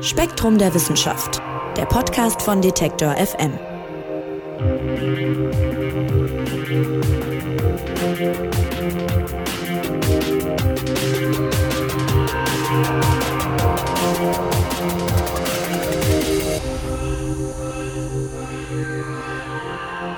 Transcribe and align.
Spektrum 0.00 0.58
der 0.58 0.74
Wissenschaft, 0.74 1.40
der 1.76 1.86
Podcast 1.86 2.42
von 2.42 2.60
Detektor 2.60 3.14
FM. 3.16 3.58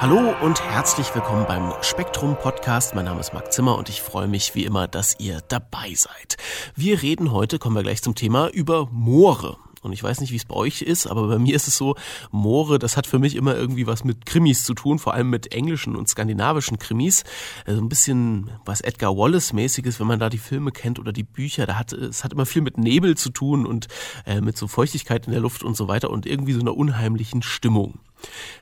Hallo 0.01 0.35
und 0.43 0.63
herzlich 0.63 1.15
willkommen 1.15 1.47
beim 1.47 1.73
Spektrum 1.81 2.37
Podcast. 2.37 2.95
Mein 2.95 3.07
Name 3.07 3.21
ist 3.21 3.33
Marc 3.33 3.53
Zimmer 3.53 3.79
und 3.79 3.89
ich 3.89 4.03
freue 4.03 4.29
mich 4.29 4.55
wie 4.55 4.65
immer, 4.65 4.87
dass 4.89 5.19
ihr 5.19 5.41
dabei 5.49 5.95
seid. 5.95 6.26
Wir 6.75 7.03
reden 7.03 7.33
heute, 7.33 7.59
kommen 7.59 7.77
wir 7.77 7.83
gleich 7.83 8.03
zum 8.03 8.15
Thema, 8.15 8.49
über 8.49 8.89
Moore. 8.91 9.57
Und 9.87 9.93
ich 9.93 10.03
weiß 10.03 10.21
nicht, 10.21 10.33
wie 10.33 10.37
es 10.37 10.45
bei 10.45 10.55
euch 10.55 10.83
ist, 10.83 11.07
aber 11.07 11.29
bei 11.29 11.39
mir 11.39 11.55
ist 11.55 11.69
es 11.69 11.77
so, 11.77 11.95
Moore, 12.33 12.79
das 12.79 12.97
hat 12.97 13.07
für 13.07 13.21
mich 13.21 13.37
immer 13.37 13.55
irgendwie 13.55 13.87
was 13.87 14.03
mit 14.03 14.27
Krimis 14.27 14.65
zu 14.65 14.75
tun, 14.75 14.99
vor 14.99 15.15
allem 15.15 15.31
mit 15.31 15.53
englischen 15.53 15.95
und 15.95 16.09
skandinavischen 16.09 16.79
Krimis. 16.79 17.23
Also 17.65 17.81
ein 17.81 17.89
bisschen 17.89 18.51
was 18.65 18.81
Edgar 18.81 19.17
Wallace-mäßiges, 19.17 20.01
wenn 20.01 20.09
man 20.09 20.19
da 20.19 20.29
die 20.29 20.39
Filme 20.39 20.73
kennt 20.73 20.99
oder 20.99 21.13
die 21.13 21.23
Bücher. 21.23 21.67
Da 21.67 21.77
hat, 21.77 21.93
es 21.93 22.25
hat 22.25 22.33
immer 22.33 22.47
viel 22.47 22.63
mit 22.63 22.79
Nebel 22.79 23.17
zu 23.17 23.31
tun 23.31 23.65
und 23.65 23.87
äh, 24.27 24.41
mit 24.41 24.59
so 24.59 24.67
Feuchtigkeit 24.67 25.27
in 25.27 25.33
der 25.33 25.41
Luft 25.41 25.63
und 25.63 25.77
so 25.77 25.87
weiter 25.87 26.11
und 26.11 26.27
irgendwie 26.27 26.53
so 26.53 26.61
einer 26.61 26.77
unheimlichen 26.77 27.43
Stimmung. 27.43 28.01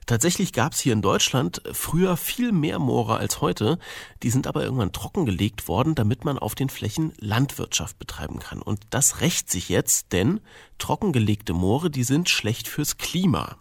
Tatsächlich 0.07 0.53
gab 0.53 0.73
es 0.73 0.81
hier 0.81 0.93
in 0.93 1.03
Deutschland 1.03 1.63
früher 1.73 2.17
viel 2.17 2.53
mehr 2.53 2.79
Moore 2.79 3.17
als 3.17 3.41
heute. 3.41 3.79
Die 4.23 4.31
sind 4.31 4.47
aber 4.47 4.63
irgendwann 4.63 4.93
trockengelegt 4.93 5.69
worden, 5.69 5.95
damit 5.95 6.25
man 6.25 6.39
auf 6.39 6.55
den 6.55 6.69
Flächen 6.69 7.13
Landwirtschaft 7.19 7.99
betreiben 7.99 8.39
kann. 8.39 8.61
Und 8.61 8.81
das 8.91 9.21
rächt 9.21 9.51
sich 9.51 9.69
jetzt, 9.69 10.13
denn 10.13 10.41
trockengelegte 10.79 11.53
Moore, 11.53 11.91
die 11.91 12.05
sind 12.05 12.29
schlecht 12.29 12.69
fürs 12.69 12.99
Klima. 12.99 13.57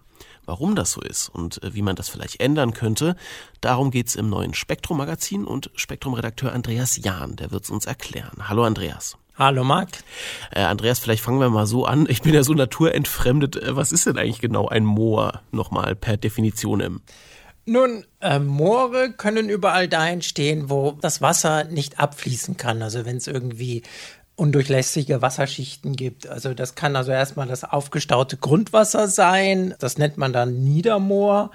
Warum 0.45 0.75
das 0.75 0.91
so 0.91 1.01
ist 1.01 1.29
und 1.29 1.63
äh, 1.63 1.73
wie 1.73 1.81
man 1.81 1.95
das 1.95 2.09
vielleicht 2.09 2.41
ändern 2.41 2.73
könnte, 2.73 3.15
darum 3.61 3.91
geht's 3.91 4.15
im 4.15 4.29
neuen 4.29 4.53
Spektrum-Magazin 4.53 5.45
und 5.45 5.71
Spektrum-Redakteur 5.75 6.51
Andreas 6.51 6.97
Jahn, 6.97 7.37
der 7.37 7.51
wird's 7.51 7.69
uns 7.69 7.85
erklären. 7.85 8.49
Hallo 8.49 8.65
Andreas. 8.65 9.17
Hallo 9.35 9.63
Marc. 9.63 9.89
Äh, 10.51 10.61
Andreas, 10.61 10.99
vielleicht 10.99 11.23
fangen 11.23 11.39
wir 11.39 11.49
mal 11.49 11.65
so 11.65 11.85
an. 11.85 12.05
Ich 12.07 12.21
bin 12.21 12.35
ja 12.35 12.43
so 12.43 12.53
naturentfremdet. 12.53 13.55
Äh, 13.55 13.75
was 13.75 13.91
ist 13.91 14.05
denn 14.05 14.17
eigentlich 14.17 14.41
genau 14.41 14.67
ein 14.67 14.85
Moor 14.85 15.41
nochmal 15.51 15.95
per 15.95 16.17
Definition 16.17 16.79
im? 16.79 17.01
Nun, 17.65 18.05
äh, 18.19 18.39
Moore 18.39 19.11
können 19.11 19.49
überall 19.49 19.87
da 19.87 20.07
entstehen, 20.07 20.69
wo 20.69 20.97
das 21.01 21.21
Wasser 21.21 21.63
nicht 21.63 21.99
abfließen 21.99 22.57
kann. 22.57 22.83
Also 22.83 23.05
wenn 23.05 23.17
es 23.17 23.27
irgendwie 23.27 23.81
undurchlässige 24.35 25.21
Wasserschichten 25.21 25.95
gibt. 25.95 26.27
Also 26.27 26.53
das 26.53 26.75
kann 26.75 26.95
also 26.95 27.11
erstmal 27.11 27.47
das 27.47 27.63
aufgestaute 27.63 28.37
Grundwasser 28.37 29.07
sein. 29.07 29.73
Das 29.79 29.97
nennt 29.97 30.17
man 30.17 30.33
dann 30.33 30.63
Niedermoor. 30.63 31.51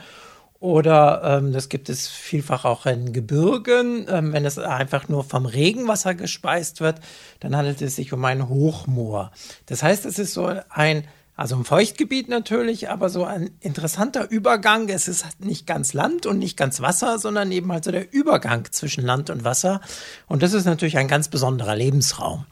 Oder 0.61 1.23
ähm, 1.25 1.53
das 1.53 1.69
gibt 1.69 1.89
es 1.89 2.09
vielfach 2.09 2.65
auch 2.65 2.85
in 2.87 3.13
Gebirgen. 3.13 4.07
Ähm, 4.09 4.33
wenn 4.33 4.45
es 4.45 4.59
einfach 4.59 5.09
nur 5.09 5.23
vom 5.23 5.47
Regenwasser 5.47 6.15
gespeist 6.15 6.81
wird, 6.81 7.01
dann 7.41 7.57
handelt 7.57 7.81
es 7.81 7.95
sich 7.95 8.13
um 8.13 8.25
ein 8.25 8.49
Hochmoor. 8.49 9.31
Das 9.67 9.85
heißt, 9.85 10.05
es 10.05 10.19
ist 10.19 10.35
so 10.35 10.51
ein, 10.71 11.05
also 11.37 11.55
ein 11.55 11.65
Feuchtgebiet 11.65 12.29
natürlich, 12.29 12.91
aber 12.91 13.09
so 13.09 13.25
ein 13.25 13.51
interessanter 13.61 14.29
Übergang. 14.29 14.89
Es 14.89 15.07
ist 15.07 15.27
nicht 15.39 15.65
ganz 15.65 15.93
Land 15.93 16.27
und 16.27 16.41
nicht 16.41 16.57
ganz 16.57 16.81
Wasser, 16.81 17.21
sondern 17.21 17.53
eben 17.53 17.71
halt 17.71 17.85
so 17.85 17.93
der 17.93 18.13
Übergang 18.13 18.67
zwischen 18.73 19.05
Land 19.05 19.31
und 19.31 19.45
Wasser. 19.45 19.81
Und 20.27 20.43
das 20.43 20.55
ist 20.55 20.65
natürlich 20.65 20.99
ein 20.99 21.07
ganz 21.07 21.29
besonderer 21.29 21.77
Lebensraum. 21.77 22.47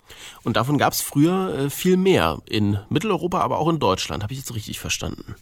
Und 0.44 0.56
davon 0.56 0.78
gab 0.78 0.92
es 0.92 1.00
früher 1.00 1.58
äh, 1.58 1.70
viel 1.70 1.96
mehr 1.96 2.40
in 2.48 2.78
Mitteleuropa, 2.88 3.40
aber 3.40 3.58
auch 3.58 3.68
in 3.68 3.80
Deutschland. 3.80 4.22
Habe 4.22 4.32
ich 4.32 4.38
jetzt 4.38 4.54
richtig 4.54 4.78
verstanden? 4.78 5.34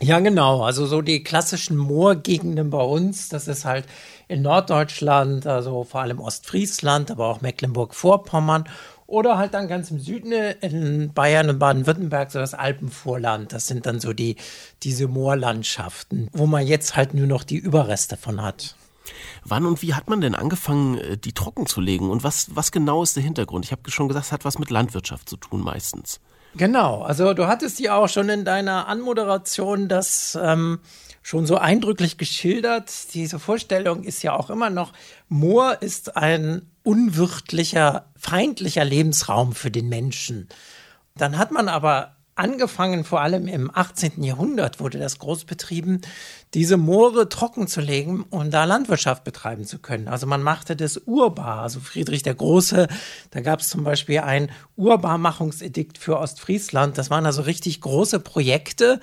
Ja, 0.00 0.18
genau. 0.18 0.62
Also 0.62 0.86
so 0.86 1.00
die 1.00 1.22
klassischen 1.22 1.76
Moorgegenden 1.76 2.70
bei 2.70 2.82
uns, 2.82 3.28
das 3.28 3.46
ist 3.46 3.64
halt 3.64 3.86
in 4.26 4.42
Norddeutschland, 4.42 5.46
also 5.46 5.84
vor 5.84 6.00
allem 6.00 6.18
Ostfriesland, 6.18 7.10
aber 7.10 7.28
auch 7.28 7.40
Mecklenburg-Vorpommern 7.40 8.64
oder 9.06 9.36
halt 9.36 9.52
dann 9.52 9.68
ganz 9.68 9.90
im 9.90 10.00
Süden 10.00 10.32
in 10.32 11.12
Bayern 11.12 11.50
und 11.50 11.58
Baden-Württemberg 11.58 12.30
so 12.30 12.38
das 12.38 12.54
Alpenvorland. 12.54 13.52
Das 13.52 13.66
sind 13.66 13.84
dann 13.84 14.00
so 14.00 14.12
die 14.14 14.36
diese 14.82 15.06
Moorlandschaften, 15.06 16.28
wo 16.32 16.46
man 16.46 16.66
jetzt 16.66 16.96
halt 16.96 17.12
nur 17.12 17.26
noch 17.26 17.44
die 17.44 17.58
Überreste 17.58 18.16
von 18.16 18.40
hat. 18.40 18.74
Wann 19.44 19.66
und 19.66 19.82
wie 19.82 19.94
hat 19.94 20.08
man 20.08 20.20
denn 20.20 20.34
angefangen, 20.34 20.96
äh, 20.98 21.18
die 21.18 21.32
trocken 21.32 21.66
zu 21.66 21.80
legen? 21.80 22.08
Und 22.08 22.24
was, 22.24 22.54
was 22.54 22.72
genau 22.72 23.02
ist 23.02 23.16
der 23.16 23.22
Hintergrund? 23.22 23.64
Ich 23.64 23.72
habe 23.72 23.90
schon 23.90 24.08
gesagt, 24.08 24.26
es 24.26 24.32
hat 24.32 24.44
was 24.44 24.58
mit 24.58 24.70
Landwirtschaft 24.70 25.28
zu 25.28 25.36
tun 25.36 25.60
meistens. 25.60 26.20
Genau, 26.54 27.02
also 27.02 27.32
du 27.32 27.46
hattest 27.46 27.80
ja 27.80 27.96
auch 27.96 28.08
schon 28.08 28.28
in 28.28 28.44
deiner 28.44 28.86
Anmoderation 28.86 29.88
das 29.88 30.38
ähm, 30.40 30.80
schon 31.22 31.46
so 31.46 31.56
eindrücklich 31.56 32.18
geschildert. 32.18 33.14
Diese 33.14 33.38
Vorstellung 33.38 34.02
ist 34.02 34.22
ja 34.22 34.34
auch 34.34 34.50
immer 34.50 34.68
noch, 34.68 34.92
Moor 35.28 35.80
ist 35.80 36.16
ein 36.16 36.70
unwirtlicher, 36.82 38.06
feindlicher 38.16 38.84
Lebensraum 38.84 39.52
für 39.52 39.70
den 39.70 39.88
Menschen. 39.88 40.48
Dann 41.16 41.38
hat 41.38 41.52
man 41.52 41.68
aber 41.68 42.16
angefangen, 42.42 43.04
vor 43.04 43.20
allem 43.20 43.46
im 43.46 43.70
18. 43.72 44.22
Jahrhundert 44.22 44.80
wurde 44.80 44.98
das 44.98 45.18
groß 45.18 45.44
betrieben, 45.44 46.00
diese 46.54 46.76
Moore 46.76 47.28
trocken 47.28 47.68
zu 47.68 47.80
legen, 47.80 48.24
um 48.30 48.50
da 48.50 48.64
Landwirtschaft 48.64 49.22
betreiben 49.24 49.64
zu 49.64 49.78
können. 49.78 50.08
Also 50.08 50.26
man 50.26 50.42
machte 50.42 50.74
das 50.74 50.98
urbar. 51.06 51.62
Also 51.62 51.80
Friedrich 51.80 52.24
der 52.24 52.34
Große, 52.34 52.88
da 53.30 53.40
gab 53.40 53.60
es 53.60 53.68
zum 53.68 53.84
Beispiel 53.84 54.18
ein 54.18 54.50
Urbarmachungsedikt 54.76 55.96
für 55.96 56.18
Ostfriesland. 56.18 56.98
Das 56.98 57.10
waren 57.10 57.24
also 57.26 57.42
richtig 57.42 57.80
große 57.80 58.18
Projekte, 58.18 59.00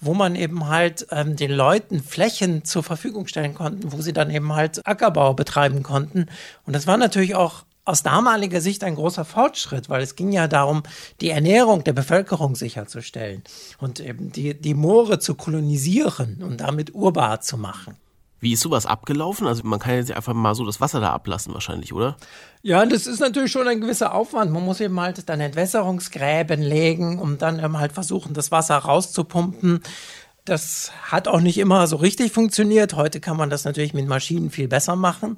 wo 0.00 0.12
man 0.12 0.34
eben 0.34 0.68
halt 0.68 1.06
ähm, 1.10 1.34
den 1.34 1.50
Leuten 1.50 2.02
Flächen 2.02 2.64
zur 2.64 2.82
Verfügung 2.82 3.26
stellen 3.26 3.54
konnten, 3.54 3.92
wo 3.92 4.02
sie 4.02 4.12
dann 4.12 4.30
eben 4.30 4.52
halt 4.52 4.86
Ackerbau 4.86 5.32
betreiben 5.32 5.82
konnten. 5.82 6.26
Und 6.66 6.74
das 6.74 6.86
war 6.86 6.98
natürlich 6.98 7.34
auch 7.34 7.64
aus 7.84 8.02
damaliger 8.02 8.60
Sicht 8.60 8.84
ein 8.84 8.94
großer 8.94 9.24
Fortschritt, 9.24 9.88
weil 9.88 10.02
es 10.02 10.14
ging 10.14 10.32
ja 10.32 10.46
darum, 10.46 10.82
die 11.20 11.30
Ernährung 11.30 11.82
der 11.84 11.92
Bevölkerung 11.92 12.54
sicherzustellen 12.54 13.42
und 13.78 14.00
eben 14.00 14.30
die, 14.30 14.54
die 14.54 14.74
Moore 14.74 15.18
zu 15.18 15.34
kolonisieren 15.34 16.42
und 16.42 16.60
damit 16.60 16.94
urbar 16.94 17.40
zu 17.40 17.58
machen. 17.58 17.96
Wie 18.42 18.54
ist 18.54 18.60
sowas 18.60 18.86
abgelaufen? 18.86 19.46
Also 19.46 19.62
man 19.64 19.78
kann 19.78 19.94
jetzt 19.94 20.10
einfach 20.10 20.34
mal 20.34 20.56
so 20.56 20.66
das 20.66 20.80
Wasser 20.80 20.98
da 20.98 21.12
ablassen 21.12 21.54
wahrscheinlich, 21.54 21.92
oder? 21.92 22.16
Ja, 22.62 22.84
das 22.84 23.06
ist 23.06 23.20
natürlich 23.20 23.52
schon 23.52 23.68
ein 23.68 23.80
gewisser 23.80 24.12
Aufwand. 24.12 24.50
Man 24.50 24.64
muss 24.64 24.80
eben 24.80 24.98
halt 24.98 25.28
dann 25.28 25.40
Entwässerungsgräben 25.40 26.60
legen, 26.60 27.20
um 27.20 27.38
dann 27.38 27.60
eben 27.60 27.78
halt 27.78 27.92
versuchen, 27.92 28.34
das 28.34 28.50
Wasser 28.50 28.78
rauszupumpen. 28.78 29.80
Das 30.44 30.90
hat 31.04 31.28
auch 31.28 31.40
nicht 31.40 31.56
immer 31.58 31.86
so 31.86 31.94
richtig 31.94 32.32
funktioniert. 32.32 32.94
Heute 32.94 33.20
kann 33.20 33.36
man 33.36 33.48
das 33.48 33.64
natürlich 33.64 33.94
mit 33.94 34.08
Maschinen 34.08 34.50
viel 34.50 34.66
besser 34.66 34.96
machen. 34.96 35.36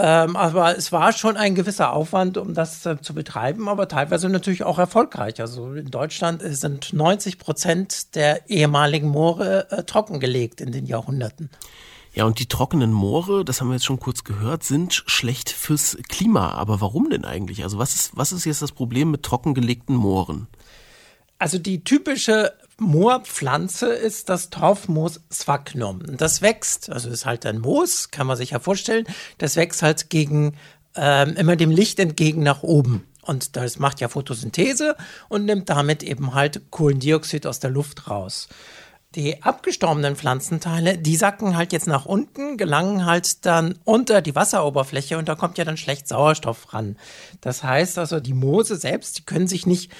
Ähm, 0.00 0.36
aber 0.36 0.78
es 0.78 0.92
war 0.92 1.12
schon 1.12 1.36
ein 1.36 1.56
gewisser 1.56 1.92
Aufwand, 1.92 2.38
um 2.38 2.54
das 2.54 2.86
äh, 2.86 3.00
zu 3.00 3.14
betreiben, 3.14 3.68
aber 3.68 3.88
teilweise 3.88 4.28
natürlich 4.28 4.62
auch 4.62 4.78
erfolgreich. 4.78 5.40
Also 5.40 5.74
in 5.74 5.90
Deutschland 5.90 6.40
sind 6.44 6.92
90 6.92 7.40
Prozent 7.40 8.14
der 8.14 8.48
ehemaligen 8.48 9.08
Moore 9.08 9.66
äh, 9.72 9.82
trockengelegt 9.82 10.60
in 10.60 10.70
den 10.70 10.86
Jahrhunderten. 10.86 11.50
Ja, 12.14 12.26
und 12.26 12.38
die 12.38 12.46
trockenen 12.46 12.92
Moore, 12.92 13.44
das 13.44 13.60
haben 13.60 13.68
wir 13.68 13.74
jetzt 13.74 13.86
schon 13.86 13.98
kurz 13.98 14.22
gehört, 14.22 14.62
sind 14.62 14.94
schlecht 14.94 15.50
fürs 15.50 15.98
Klima. 16.08 16.52
Aber 16.52 16.80
warum 16.80 17.10
denn 17.10 17.24
eigentlich? 17.24 17.64
Also 17.64 17.78
was 17.78 17.96
ist, 17.96 18.16
was 18.16 18.30
ist 18.30 18.44
jetzt 18.44 18.62
das 18.62 18.70
Problem 18.70 19.10
mit 19.10 19.24
trockengelegten 19.24 19.96
Mooren? 19.96 20.46
Also 21.40 21.58
die 21.58 21.82
typische 21.82 22.52
Moorpflanze 22.78 23.88
ist 23.88 24.28
das 24.28 24.50
Torfmoos 24.50 25.20
Sphagnum. 25.32 26.16
Das 26.16 26.42
wächst, 26.42 26.90
also 26.90 27.10
ist 27.10 27.26
halt 27.26 27.44
ein 27.44 27.58
Moos, 27.58 28.10
kann 28.10 28.26
man 28.26 28.36
sich 28.36 28.50
ja 28.50 28.60
vorstellen, 28.60 29.04
das 29.38 29.56
wächst 29.56 29.82
halt 29.82 30.10
gegen 30.10 30.56
ähm, 30.94 31.34
immer 31.36 31.56
dem 31.56 31.70
Licht 31.70 31.98
entgegen 31.98 32.42
nach 32.42 32.62
oben. 32.62 33.06
Und 33.22 33.56
das 33.56 33.78
macht 33.78 34.00
ja 34.00 34.08
Photosynthese 34.08 34.96
und 35.28 35.44
nimmt 35.44 35.68
damit 35.68 36.02
eben 36.02 36.34
halt 36.34 36.70
Kohlendioxid 36.70 37.46
aus 37.46 37.60
der 37.60 37.70
Luft 37.70 38.08
raus. 38.08 38.48
Die 39.14 39.42
abgestorbenen 39.42 40.16
Pflanzenteile, 40.16 40.98
die 40.98 41.16
sacken 41.16 41.56
halt 41.56 41.72
jetzt 41.72 41.86
nach 41.86 42.04
unten, 42.04 42.56
gelangen 42.58 43.06
halt 43.06 43.44
dann 43.46 43.78
unter 43.84 44.22
die 44.22 44.34
Wasseroberfläche 44.34 45.18
und 45.18 45.28
da 45.28 45.34
kommt 45.34 45.58
ja 45.58 45.64
dann 45.64 45.78
schlecht 45.78 46.06
Sauerstoff 46.06 46.72
ran. 46.72 46.96
Das 47.40 47.62
heißt 47.62 47.98
also, 47.98 48.20
die 48.20 48.34
Moose 48.34 48.76
selbst, 48.76 49.18
die 49.18 49.24
können 49.24 49.48
sich 49.48 49.66
nicht 49.66 49.90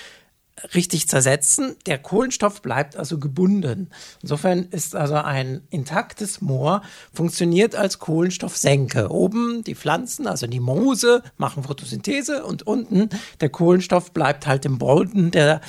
richtig 0.75 1.09
zersetzen. 1.09 1.77
Der 1.87 1.99
Kohlenstoff 1.99 2.63
bleibt 2.63 2.97
also 2.97 3.19
gebunden. 3.19 3.91
Insofern 4.23 4.65
ist 4.65 4.97
also 4.97 5.15
ein 5.15 5.63
intaktes 5.71 6.41
Moor 6.41 6.83
funktioniert 7.13 7.75
als 7.75 7.99
Kohlenstoffsenke. 7.99 9.11
Oben 9.11 9.65
die 9.65 9.75
Pflanzen, 9.75 10.27
also 10.27 10.47
die 10.47 10.61
Moose, 10.61 11.23
machen 11.37 11.63
Photosynthese 11.63 12.45
und 12.45 12.67
unten 12.67 13.09
der 13.41 13.49
Kohlenstoff 13.49 14.13
bleibt 14.13 14.47
halt 14.47 14.65
im 14.65 14.79
Boden, 14.79 15.31
der 15.31 15.61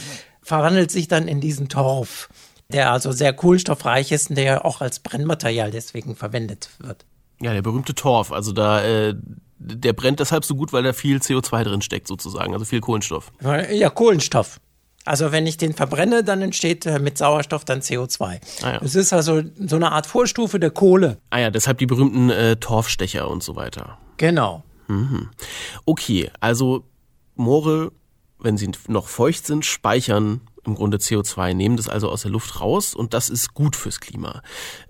verwandelt 0.42 0.92
sich 0.92 1.08
dann 1.08 1.28
in 1.28 1.42
diesen 1.42 1.70
Torf, 1.70 2.30
der 2.72 2.92
also 2.92 3.12
sehr 3.12 3.34
kohlenstoffreich 3.34 4.12
ist 4.12 4.30
und 4.30 4.38
der 4.38 4.66
auch 4.66 4.82
als 4.82 5.00
Brennmaterial 5.00 5.72
deswegen 5.72 6.16
verwendet 6.16 6.70
wird. 6.80 7.06
Ja, 7.42 7.54
der 7.54 7.62
berühmte 7.62 7.96
Torf, 7.96 8.32
also 8.32 8.52
da 8.52 8.84
äh, 8.84 9.16
der 9.60 9.94
brennt 9.94 10.20
deshalb 10.20 10.46
so 10.46 10.56
gut, 10.56 10.72
weil 10.74 10.84
da 10.84 10.94
viel 10.94 11.18
CO2 11.18 11.64
drin 11.64 11.82
steckt 11.82 12.08
sozusagen, 12.08 12.54
also 12.54 12.66
viel 12.66 12.80
Kohlenstoff. 12.80 13.32
Ja, 13.42 13.90
Kohlenstoff. 13.90 14.60
Also 15.10 15.32
wenn 15.32 15.48
ich 15.48 15.58
den 15.58 15.74
verbrenne, 15.74 16.24
dann 16.24 16.44
entsteht 16.44 16.86
äh, 16.86 17.00
mit 17.00 17.18
Sauerstoff 17.18 17.66
dann 17.66 17.80
CO2. 17.80 18.40
Ah, 18.62 18.74
ja. 18.74 18.82
Es 18.84 18.94
ist 18.94 19.12
also 19.12 19.42
so 19.58 19.76
eine 19.76 19.92
Art 19.92 20.06
Vorstufe 20.06 20.60
der 20.60 20.70
Kohle. 20.70 21.18
Ah 21.32 21.40
ja, 21.40 21.50
deshalb 21.50 21.80
die 21.80 21.88
berühmten 21.88 22.30
äh, 22.30 22.58
Torfstecher 22.58 23.28
und 23.28 23.42
so 23.42 23.56
weiter. 23.56 23.98
Genau. 24.18 24.64
Mhm. 24.88 25.32
Okay, 25.86 26.30
also 26.40 26.84
Moore, 27.34 27.92
wenn 28.38 28.58
sie 28.58 28.70
noch 28.88 29.08
feucht 29.08 29.48
sind, 29.48 29.66
speichern 29.66 30.42
im 30.66 30.76
Grunde 30.76 30.98
CO2, 30.98 31.54
nehmen 31.54 31.78
das 31.78 31.90
also 31.90 32.10
aus 32.10 32.24
der 32.24 32.32
Luft 32.32 32.60
raus 32.60 32.94
und 32.96 33.14
das 33.14 33.30
ist 33.30 33.54
gut 33.54 33.76
fürs 33.76 34.00
Klima. 34.00 34.42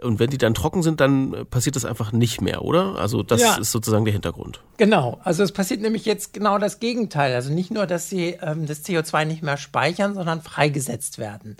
Und 0.01 0.19
wenn 0.19 0.29
die 0.29 0.37
dann 0.37 0.53
trocken 0.53 0.83
sind, 0.83 0.99
dann 0.99 1.45
passiert 1.49 1.75
das 1.75 1.85
einfach 1.85 2.11
nicht 2.11 2.41
mehr, 2.41 2.63
oder? 2.63 2.95
Also 2.95 3.23
das 3.23 3.41
ja. 3.41 3.55
ist 3.55 3.71
sozusagen 3.71 4.05
der 4.05 4.13
Hintergrund. 4.13 4.61
Genau, 4.77 5.19
also 5.23 5.43
es 5.43 5.51
passiert 5.51 5.81
nämlich 5.81 6.05
jetzt 6.05 6.33
genau 6.33 6.57
das 6.57 6.79
Gegenteil. 6.79 7.35
Also 7.35 7.53
nicht 7.53 7.71
nur, 7.71 7.85
dass 7.85 8.09
sie 8.09 8.37
ähm, 8.41 8.65
das 8.65 8.85
CO2 8.85 9.25
nicht 9.25 9.43
mehr 9.43 9.57
speichern, 9.57 10.13
sondern 10.13 10.41
freigesetzt 10.41 11.17
werden. 11.17 11.57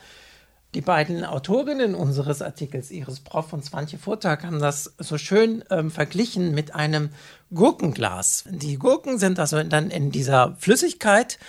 Die 0.75 0.81
beiden 0.81 1.25
Autorinnen 1.25 1.95
unseres 1.95 2.43
Artikels, 2.43 2.91
Iris 2.91 3.21
Prof 3.21 3.53
und 3.53 3.65
Swantje 3.65 3.97
Vortag, 3.97 4.43
haben 4.43 4.59
das 4.59 4.93
so 4.99 5.17
schön 5.17 5.63
ähm, 5.71 5.89
verglichen 5.89 6.53
mit 6.53 6.75
einem 6.75 7.09
Gurkenglas. 7.51 8.43
Die 8.47 8.77
Gurken 8.77 9.17
sind 9.17 9.39
also 9.39 9.63
dann 9.63 9.89
in 9.89 10.11
dieser 10.11 10.55
Flüssigkeit 10.59 11.39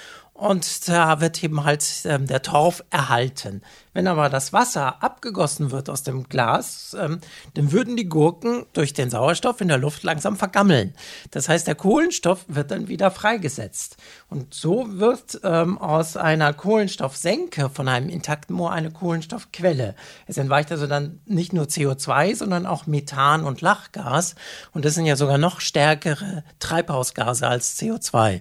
und 0.41 0.89
da 0.89 1.21
wird 1.21 1.45
eben 1.45 1.65
halt 1.65 1.85
ähm, 2.05 2.27
der 2.27 2.41
Torf 2.41 2.83
erhalten. 2.89 3.61
Wenn 3.93 4.07
aber 4.07 4.31
das 4.31 4.55
Wasser 4.55 5.03
abgegossen 5.03 5.71
wird 5.71 5.91
aus 5.91 6.03
dem 6.03 6.31
Glas, 6.31 6.97
ähm, 6.99 7.21
dann 7.55 7.73
würden 7.73 7.95
die 7.95 8.09
Gurken 8.09 8.65
durch 8.73 8.95
den 8.95 9.11
Sauerstoff 9.11 9.61
in 9.61 9.69
der 9.69 9.77
Luft 9.77 10.03
langsam 10.03 10.37
vergammeln. 10.37 10.95
Das 11.31 11.51
heißt, 11.51 11.67
der 11.67 11.75
Kohlenstoff 11.75 12.47
wird 12.49 12.71
dann 12.71 12.89
wieder 12.89 13.11
freigesetzt. 13.11 13.99
Und 14.31 14.55
so 14.55 14.87
wird 14.89 15.41
ähm, 15.45 15.77
aus 15.77 16.17
einer 16.17 16.55
Kohlenstoffsenke 16.55 17.69
von 17.69 17.87
einem 17.87 18.09
intakten 18.09 18.57
Moor 18.57 18.73
eine 18.73 18.91
Kohlenstoffquelle. 18.91 19.95
Es 20.27 20.39
entweicht 20.39 20.73
also 20.73 20.87
dann 20.87 21.21
nicht 21.27 21.53
nur 21.53 21.67
CO2, 21.67 22.35
sondern 22.35 22.65
auch 22.65 22.87
Methan 22.87 23.45
und 23.45 23.61
Lachgas. 23.61 24.37
Und 24.73 24.87
das 24.87 24.95
sind 24.95 25.05
ja 25.05 25.17
sogar 25.17 25.37
noch 25.37 25.61
stärkere 25.61 26.45
Treibhausgase 26.61 27.47
als 27.47 27.79
CO2. 27.79 28.41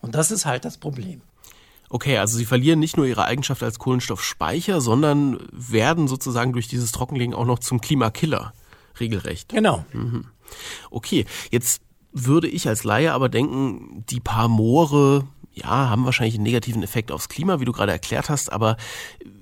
Und 0.00 0.14
das 0.14 0.30
ist 0.30 0.44
halt 0.44 0.66
das 0.66 0.76
Problem. 0.76 1.22
Okay, 1.88 2.18
also 2.18 2.36
sie 2.36 2.44
verlieren 2.44 2.78
nicht 2.78 2.96
nur 2.96 3.06
ihre 3.06 3.24
Eigenschaft 3.24 3.62
als 3.62 3.78
Kohlenstoffspeicher, 3.78 4.80
sondern 4.80 5.38
werden 5.52 6.08
sozusagen 6.08 6.52
durch 6.52 6.68
dieses 6.68 6.92
Trockenlegen 6.92 7.34
auch 7.34 7.46
noch 7.46 7.58
zum 7.58 7.80
Klimakiller. 7.80 8.52
Regelrecht. 9.00 9.50
Genau. 9.50 9.84
Mhm. 9.92 10.26
Okay, 10.90 11.24
jetzt 11.50 11.82
würde 12.12 12.48
ich 12.48 12.68
als 12.68 12.84
Laie 12.84 13.12
aber 13.12 13.28
denken, 13.28 14.04
die 14.08 14.20
paar 14.20 14.48
Moore, 14.48 15.26
ja, 15.52 15.88
haben 15.88 16.04
wahrscheinlich 16.04 16.34
einen 16.34 16.44
negativen 16.44 16.82
Effekt 16.82 17.10
aufs 17.12 17.28
Klima, 17.28 17.60
wie 17.60 17.64
du 17.64 17.72
gerade 17.72 17.92
erklärt 17.92 18.28
hast, 18.28 18.52
aber 18.52 18.76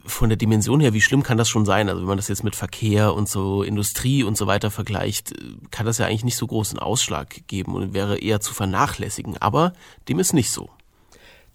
von 0.05 0.29
der 0.29 0.37
Dimension 0.37 0.81
her, 0.81 0.93
wie 0.93 1.01
schlimm 1.01 1.23
kann 1.23 1.39
das 1.39 1.49
schon 1.49 1.65
sein? 1.65 1.89
Also 1.89 2.01
wenn 2.01 2.09
man 2.09 2.17
das 2.17 2.29
jetzt 2.29 2.45
mit 2.45 2.57
Verkehr 2.57 3.15
und 3.15 3.29
so 3.29 3.63
Industrie 3.63 4.23
und 4.23 4.37
so 4.37 4.47
weiter 4.47 4.71
vergleicht, 4.71 5.35
kann 5.71 5.87
das 5.87 5.99
ja 5.99 6.07
eigentlich 6.07 6.25
nicht 6.25 6.37
so 6.37 6.47
großen 6.47 6.79
Ausschlag 6.79 7.47
geben 7.49 7.75
und 7.75 7.93
wäre 7.93 8.19
eher 8.19 8.41
zu 8.41 8.55
vernachlässigen. 8.55 9.37
Aber 9.39 9.73
dem 10.09 10.19
ist 10.19 10.33
nicht 10.33 10.51
so. 10.51 10.71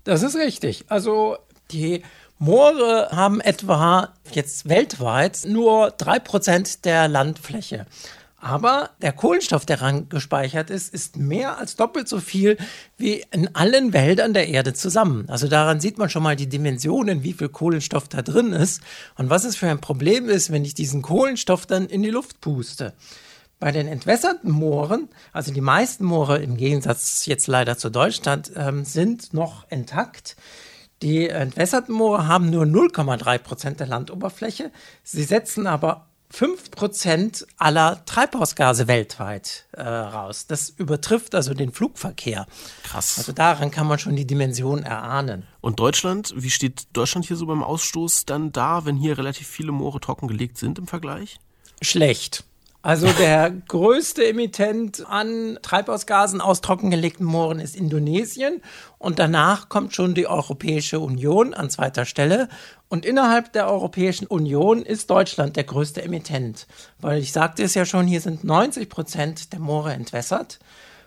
Das 0.04 0.24
ist 0.24 0.36
richtig. 0.36 0.86
Also 0.88 1.38
die 1.72 2.04
Moore 2.40 3.10
haben 3.12 3.40
etwa 3.40 4.10
jetzt 4.32 4.68
weltweit 4.68 5.42
nur 5.46 5.92
drei 5.92 6.20
Prozent 6.20 6.86
der 6.86 7.08
Landfläche. 7.08 7.86
Aber 8.44 8.90
der 9.04 9.12
Kohlenstoff, 9.12 9.68
der 9.68 9.78
daran 9.78 10.10
gespeichert 10.10 10.72
ist, 10.72 10.92
ist 10.92 11.18
mehr 11.18 11.60
als 11.60 11.76
doppelt 11.76 12.10
so 12.10 12.20
viel 12.20 12.58
wie 12.98 13.24
in 13.30 13.56
allen 13.56 13.94
Wäldern 13.94 14.34
der 14.34 14.48
Erde 14.48 14.74
zusammen. 14.74 15.30
Also 15.30 15.48
daran 15.48 15.80
sieht 15.80 16.00
man 16.00 16.10
schon 16.10 16.24
mal 16.24 16.36
die 16.36 16.50
Dimensionen, 16.50 17.22
wie 17.22 17.34
viel 17.34 17.50
Kohlenstoff 17.50 18.08
da 18.08 18.24
drin 18.24 18.52
ist 18.52 18.82
und 19.16 19.30
was 19.30 19.44
es 19.44 19.56
für 19.56 19.70
ein 19.70 19.80
Problem 19.80 20.28
ist, 20.28 20.52
wenn 20.52 20.66
ich 20.66 20.74
diesen 20.74 21.04
Kohlenstoff 21.04 21.68
dann 21.68 21.86
in 21.86 22.02
die 22.02 22.10
Luft 22.10 22.42
puste. 22.42 22.94
Bei 23.62 23.72
den 23.72 23.88
entwässerten 23.88 24.50
Mooren, 24.50 25.08
also 25.34 25.54
die 25.54 25.62
meisten 25.62 26.04
Moore 26.04 26.40
im 26.40 26.58
Gegensatz 26.58 27.28
jetzt 27.28 27.46
leider 27.46 27.78
zu 27.78 27.92
Deutschland, 27.92 28.52
ähm, 28.56 28.86
sind 28.86 29.36
noch 29.36 29.70
intakt. 29.70 30.36
Die 31.04 31.30
entwässerten 31.30 31.94
Moore 31.94 32.28
haben 32.28 32.50
nur 32.50 32.66
0,3 32.66 33.38
Prozent 33.38 33.80
der 33.80 33.86
Landoberfläche. 33.86 34.72
Sie 35.04 35.22
setzen 35.22 35.68
aber 35.68 36.08
5 36.32 36.72
Prozent 36.72 37.46
aller 37.58 38.04
Treibhausgase 38.06 38.88
weltweit 38.88 39.68
äh, 39.74 39.84
raus. 39.84 40.48
Das 40.48 40.72
übertrifft 40.72 41.36
also 41.36 41.54
den 41.54 41.72
Flugverkehr. 41.72 42.48
Krass. 42.82 43.20
Also 43.20 43.32
daran 43.32 43.70
kann 43.70 43.86
man 43.86 44.00
schon 44.00 44.16
die 44.16 44.26
Dimension 44.26 44.82
erahnen. 44.82 45.46
Und 45.60 45.80
Deutschland, 45.80 46.34
wie 46.36 46.50
steht 46.50 46.88
Deutschland 46.94 47.28
hier 47.28 47.38
so 47.38 47.46
beim 47.46 47.62
Ausstoß 47.64 48.26
dann 48.26 48.52
da, 48.52 48.86
wenn 48.86 48.98
hier 48.98 49.20
relativ 49.20 49.48
viele 49.48 49.72
Moore 49.72 50.00
trockengelegt 50.00 50.58
sind 50.58 50.80
im 50.80 50.88
Vergleich? 50.88 51.40
Schlecht. 51.80 52.44
Also 52.84 53.08
der 53.08 53.52
größte 53.52 54.26
Emittent 54.28 55.06
an 55.08 55.60
Treibhausgasen 55.62 56.42
aus 56.42 56.62
trockengelegten 56.62 57.26
Mooren 57.26 57.60
ist 57.60 57.76
Indonesien 57.76 58.60
und 58.98 59.20
danach 59.20 59.70
kommt 59.70 59.94
schon 59.94 60.16
die 60.16 60.26
Europäische 60.26 61.00
Union 61.00 61.54
an 61.54 61.70
zweiter 61.70 62.06
Stelle 62.06 62.50
und 62.90 63.06
innerhalb 63.06 63.54
der 63.54 63.68
Europäischen 63.70 64.26
Union 64.26 64.82
ist 64.82 65.12
Deutschland 65.12 65.58
der 65.58 65.64
größte 65.64 66.02
Emittent, 66.02 66.66
weil 67.00 67.22
ich 67.22 67.32
sagte 67.32 67.62
es 67.62 67.76
ja 67.76 67.86
schon, 67.86 68.08
hier 68.08 68.20
sind 68.20 68.44
90 68.44 68.90
Prozent 68.90 69.54
der 69.54 69.60
Moore 69.60 69.94
entwässert. 69.94 70.58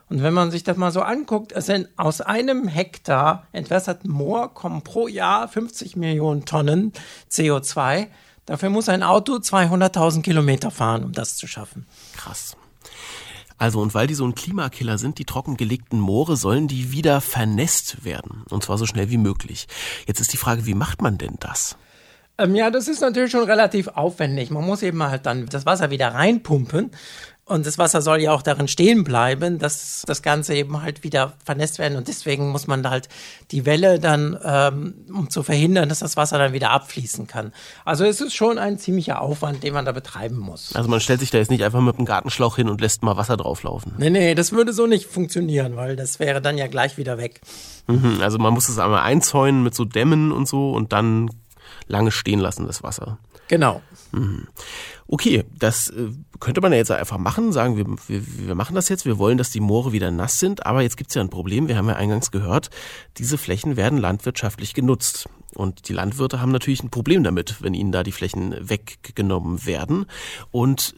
Und 0.09 0.23
wenn 0.23 0.35
man 0.35 0.50
sich 0.53 0.62
das 0.62 0.76
mal 0.76 0.93
so 0.93 1.00
anguckt, 1.00 1.53
sind 1.61 1.88
aus 1.97 2.21
einem 2.21 2.69
Hektar 2.69 3.49
entwässerten 3.53 4.11
Moor 4.11 4.55
kommen 4.55 4.82
pro 4.82 5.09
Jahr 5.09 5.49
50 5.49 5.97
Millionen 5.97 6.44
Tonnen 6.44 6.93
CO2. 7.31 8.09
Dafür 8.46 8.70
muss 8.70 8.88
ein 8.88 9.02
Auto 9.02 9.37
200.000 9.37 10.23
Kilometer 10.23 10.70
fahren, 10.70 11.05
um 11.05 11.12
das 11.12 11.37
zu 11.37 11.46
schaffen. 11.46 11.87
Krass. 12.17 12.56
Also 13.56 13.81
und 13.81 13.94
weil 13.94 14.06
die 14.06 14.14
so 14.14 14.26
ein 14.26 14.35
Klimakiller 14.35 14.99
sind, 14.99 15.19
die 15.19 15.25
trockengelegten 15.25 16.00
Moore, 16.00 16.37
sollen 16.37 16.69
die 16.69 16.93
wieder 16.93 17.20
vernässt 17.20 18.05
werden. 18.05 18.44
Und 18.50 18.64
zwar 18.64 18.79
so 18.79 18.87
schnell 18.87 19.11
wie 19.11 19.17
möglich. 19.17 19.69
Jetzt 20.06 20.20
ist 20.20 20.32
die 20.32 20.37
Frage, 20.38 20.67
wie 20.67 20.75
macht 20.75 21.00
man 21.00 21.19
denn 21.19 21.37
das? 21.41 21.76
Ähm, 22.37 22.55
ja, 22.56 22.70
das 22.70 22.88
ist 22.88 23.00
natürlich 23.00 23.31
schon 23.31 23.44
relativ 23.44 23.88
aufwendig. 23.88 24.50
Man 24.50 24.64
muss 24.64 24.82
eben 24.82 25.02
halt 25.02 25.25
dann 25.25 25.47
das 25.47 25.67
Wasser 25.67 25.90
wieder 25.90 26.08
reinpumpen. 26.08 26.90
Und 27.46 27.67
das 27.67 27.76
Wasser 27.76 28.00
soll 28.00 28.20
ja 28.20 28.32
auch 28.32 28.41
darin 28.41 28.69
stehen 28.69 29.05
bleiben, 29.05 29.58
dass 29.58 30.02
das 30.06 30.23
Ganze 30.23 30.55
eben 30.55 30.81
halt 30.81 31.05
wieder 31.05 31.35
vernässt 31.44 31.79
werden. 31.79 31.99
Und 31.99 32.08
deswegen 32.08 32.50
muss 32.50 32.67
man 32.67 32.82
da 32.82 32.88
halt 32.88 33.11
die 33.50 33.67
Welle 33.67 34.00
dann, 34.00 34.38
ähm, 34.43 34.94
um 35.12 35.29
zu 35.29 35.43
verhindern, 35.43 35.91
dass 35.91 35.99
das 35.99 36.17
Wasser 36.17 36.38
dann 36.38 36.54
wieder 36.54 36.71
abfließen 36.71 37.26
kann. 37.26 37.52
Also 37.85 38.07
es 38.07 38.23
ist 38.23 38.35
schon 38.35 38.57
ein 38.57 38.78
ziemlicher 38.78 39.21
Aufwand, 39.21 39.62
den 39.62 39.75
man 39.75 39.85
da 39.85 39.92
betreiben 39.92 40.38
muss. 40.38 40.75
Also 40.75 40.88
man 40.88 41.00
stellt 41.00 41.21
sich 41.21 41.30
da 41.30 41.37
jetzt 41.37 41.50
nicht 41.50 41.64
einfach 41.64 41.83
mit 41.83 41.97
einem 41.97 42.07
Gartenschlauch 42.07 42.57
hin 42.57 42.71
und 42.71 42.80
lässt 42.80 43.02
mal 43.02 43.19
Wasser 43.19 43.37
drauflaufen. 43.37 43.92
Nee, 43.99 44.09
nee, 44.09 44.35
das 44.35 44.52
würde 44.52 44.73
so 44.73 44.87
nicht 44.87 45.04
funktionieren, 45.04 45.76
weil 45.76 45.97
das 45.97 46.19
wäre 46.21 46.40
dann 46.40 46.57
ja 46.57 46.66
gleich 46.66 46.97
wieder 46.97 47.19
weg. 47.19 47.42
Mhm, 47.88 48.21
also 48.23 48.38
man 48.38 48.54
muss 48.54 48.71
es 48.71 48.78
einmal 48.78 49.02
einzäunen 49.02 49.62
mit 49.62 49.75
so 49.75 49.85
Dämmen 49.85 50.33
und 50.33 50.49
so 50.49 50.73
und 50.73 50.95
dann 50.95 51.28
lange 51.87 52.11
stehen 52.11 52.41
lassen, 52.41 52.67
das 52.67 52.83
Wasser. 52.83 53.19
Genau. 53.49 53.83
Mhm. 54.12 54.49
Okay, 55.07 55.45
das 55.59 55.91
äh, 55.91 56.11
könnte 56.41 56.61
man 56.61 56.73
ja 56.73 56.79
jetzt 56.79 56.91
einfach 56.91 57.19
machen, 57.19 57.53
sagen 57.53 57.76
wir, 57.76 57.87
wir, 58.09 58.47
wir 58.47 58.55
machen 58.55 58.75
das 58.75 58.88
jetzt, 58.88 59.05
wir 59.05 59.19
wollen, 59.19 59.37
dass 59.37 59.50
die 59.50 59.61
Moore 59.61 59.93
wieder 59.93 60.11
nass 60.11 60.41
sind, 60.41 60.64
aber 60.64 60.83
jetzt 60.83 60.97
gibt's 60.97 61.14
ja 61.14 61.21
ein 61.21 61.31
Problem, 61.31 61.69
wir 61.69 61.76
haben 61.76 61.88
ja 61.88 61.97
eingangs 61.97 62.31
gehört, 62.31 62.71
diese 63.19 63.37
Flächen 63.37 63.76
werden 63.76 63.99
landwirtschaftlich 63.99 64.75
genutzt. 64.75 65.29
Und 65.55 65.88
die 65.88 65.93
Landwirte 65.93 66.41
haben 66.41 66.50
natürlich 66.50 66.83
ein 66.83 66.91
Problem 66.91 67.23
damit, 67.23 67.62
wenn 67.62 67.75
ihnen 67.75 67.93
da 67.93 68.03
die 68.03 68.12
Flächen 68.12 68.57
weggenommen 68.61 69.64
werden. 69.67 70.07
Und 70.50 70.97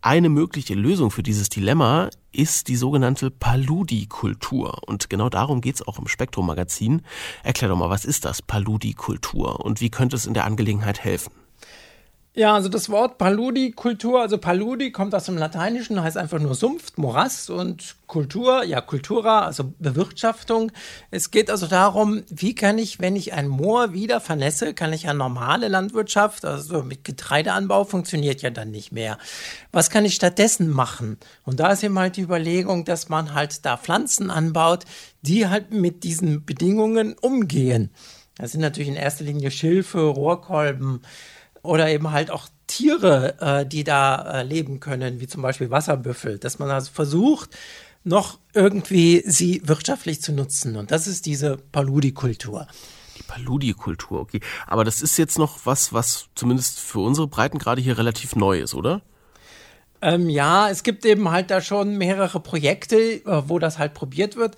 eine 0.00 0.28
mögliche 0.28 0.74
Lösung 0.74 1.10
für 1.10 1.22
dieses 1.24 1.48
Dilemma 1.48 2.10
ist 2.32 2.68
die 2.68 2.76
sogenannte 2.76 3.30
Paludikultur. 3.30 4.78
Und 4.86 5.10
genau 5.10 5.28
darum 5.28 5.60
geht's 5.60 5.86
auch 5.86 5.98
im 5.98 6.08
Spektrum-Magazin. 6.08 7.02
Erklär 7.42 7.68
doch 7.68 7.76
mal, 7.76 7.90
was 7.90 8.04
ist 8.04 8.24
das 8.24 8.42
Paludikultur 8.42 9.64
und 9.64 9.80
wie 9.80 9.90
könnte 9.90 10.16
es 10.16 10.26
in 10.26 10.34
der 10.34 10.44
Angelegenheit 10.44 11.00
helfen? 11.00 11.32
Ja, 12.32 12.54
also 12.54 12.68
das 12.68 12.88
Wort 12.88 13.18
Paludi-Kultur, 13.18 14.20
also 14.20 14.38
Paludi 14.38 14.92
kommt 14.92 15.16
aus 15.16 15.24
dem 15.24 15.36
Lateinischen, 15.36 16.00
heißt 16.00 16.16
einfach 16.16 16.38
nur 16.38 16.54
Sumpf, 16.54 16.96
Morast 16.96 17.50
und 17.50 17.96
Kultur, 18.06 18.62
ja, 18.62 18.80
Kultura, 18.80 19.46
also 19.46 19.74
Bewirtschaftung. 19.80 20.70
Es 21.10 21.32
geht 21.32 21.50
also 21.50 21.66
darum, 21.66 22.22
wie 22.28 22.54
kann 22.54 22.78
ich, 22.78 23.00
wenn 23.00 23.16
ich 23.16 23.32
ein 23.32 23.48
Moor 23.48 23.94
wieder 23.94 24.20
vernässe, 24.20 24.74
kann 24.74 24.92
ich 24.92 25.02
ja 25.02 25.12
normale 25.12 25.66
Landwirtschaft, 25.66 26.44
also 26.44 26.84
mit 26.84 27.02
Getreideanbau 27.02 27.82
funktioniert 27.82 28.42
ja 28.42 28.50
dann 28.50 28.70
nicht 28.70 28.92
mehr. 28.92 29.18
Was 29.72 29.90
kann 29.90 30.04
ich 30.04 30.14
stattdessen 30.14 30.70
machen? 30.70 31.18
Und 31.42 31.58
da 31.58 31.72
ist 31.72 31.82
eben 31.82 31.98
halt 31.98 32.16
die 32.16 32.22
Überlegung, 32.22 32.84
dass 32.84 33.08
man 33.08 33.34
halt 33.34 33.66
da 33.66 33.76
Pflanzen 33.76 34.30
anbaut, 34.30 34.84
die 35.22 35.48
halt 35.48 35.72
mit 35.72 36.04
diesen 36.04 36.44
Bedingungen 36.44 37.16
umgehen. 37.20 37.90
Das 38.36 38.52
sind 38.52 38.60
natürlich 38.60 38.88
in 38.88 38.94
erster 38.94 39.24
Linie 39.24 39.50
Schilfe, 39.50 40.00
Rohrkolben, 40.00 41.02
oder 41.62 41.88
eben 41.88 42.10
halt 42.10 42.30
auch 42.30 42.48
Tiere, 42.66 43.40
äh, 43.40 43.66
die 43.66 43.84
da 43.84 44.40
äh, 44.40 44.42
leben 44.42 44.80
können, 44.80 45.20
wie 45.20 45.26
zum 45.26 45.42
Beispiel 45.42 45.70
Wasserbüffel, 45.70 46.38
dass 46.38 46.58
man 46.58 46.70
also 46.70 46.90
versucht, 46.92 47.50
noch 48.04 48.38
irgendwie 48.54 49.22
sie 49.26 49.62
wirtschaftlich 49.64 50.22
zu 50.22 50.32
nutzen. 50.32 50.76
Und 50.76 50.90
das 50.90 51.06
ist 51.06 51.26
diese 51.26 51.56
Paludikultur. 51.56 52.66
Die 53.18 53.22
Paludikultur, 53.24 54.20
okay. 54.20 54.40
Aber 54.66 54.84
das 54.84 55.02
ist 55.02 55.18
jetzt 55.18 55.38
noch 55.38 55.66
was, 55.66 55.92
was 55.92 56.28
zumindest 56.34 56.78
für 56.78 57.00
unsere 57.00 57.26
Breiten 57.26 57.58
gerade 57.58 57.82
hier 57.82 57.98
relativ 57.98 58.36
neu 58.36 58.60
ist, 58.60 58.74
oder? 58.74 59.02
Ähm, 60.02 60.30
ja, 60.30 60.70
es 60.70 60.82
gibt 60.82 61.04
eben 61.04 61.30
halt 61.30 61.50
da 61.50 61.60
schon 61.60 61.98
mehrere 61.98 62.40
Projekte, 62.40 62.96
äh, 62.96 63.42
wo 63.48 63.58
das 63.58 63.78
halt 63.78 63.92
probiert 63.92 64.36
wird. 64.36 64.56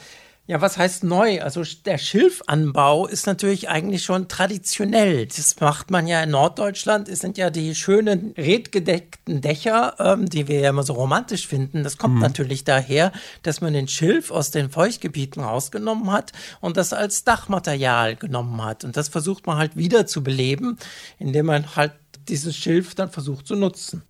Ja, 0.53 0.61
was 0.61 0.77
heißt 0.77 1.05
neu? 1.05 1.41
Also 1.41 1.63
der 1.87 1.97
Schilfanbau 1.97 3.07
ist 3.07 3.27
natürlich 3.27 3.71
eigentlich 3.71 4.05
schon 4.05 4.29
traditionell. 4.29 5.25
Das 5.25 5.59
macht 5.61 5.91
man 5.91 6.07
ja 6.07 6.23
in 6.23 6.29
Norddeutschland. 6.29 7.09
Es 7.09 7.21
sind 7.21 7.39
ja 7.39 7.49
die 7.49 7.75
schönen 7.75 8.35
redgedeckten 8.37 9.41
Dächer, 9.41 9.95
ähm, 9.99 10.29
die 10.29 10.49
wir 10.49 10.61
ja 10.61 10.69
immer 10.69 10.83
so 10.83 10.93
romantisch 10.93 11.47
finden. 11.47 11.85
Das 11.85 11.97
kommt 11.97 12.17
mhm. 12.17 12.21
natürlich 12.21 12.65
daher, 12.65 13.13
dass 13.43 13.63
man 13.63 13.73
den 13.73 13.89
Schilf 13.89 14.31
aus 14.31 14.51
den 14.51 14.69
Feuchtgebieten 14.69 15.43
rausgenommen 15.43 16.13
hat 16.13 16.33
und 16.61 16.77
das 16.77 16.93
als 16.93 17.25
Dachmaterial 17.25 18.17
genommen 18.17 18.63
hat. 18.63 18.85
Und 18.85 18.99
das 18.99 19.09
versucht 19.09 19.47
man 19.47 19.57
halt 19.57 19.77
wieder 19.77 20.07
zu 20.07 20.23
beleben, 20.23 20.77
indem 21.19 21.47
man 21.47 21.77
halt 21.77 21.93
dieses 22.29 22.55
Schilf 22.55 22.95
dann 22.95 23.11
versucht 23.11 23.47
zu 23.47 23.57
nutzen. 23.57 24.03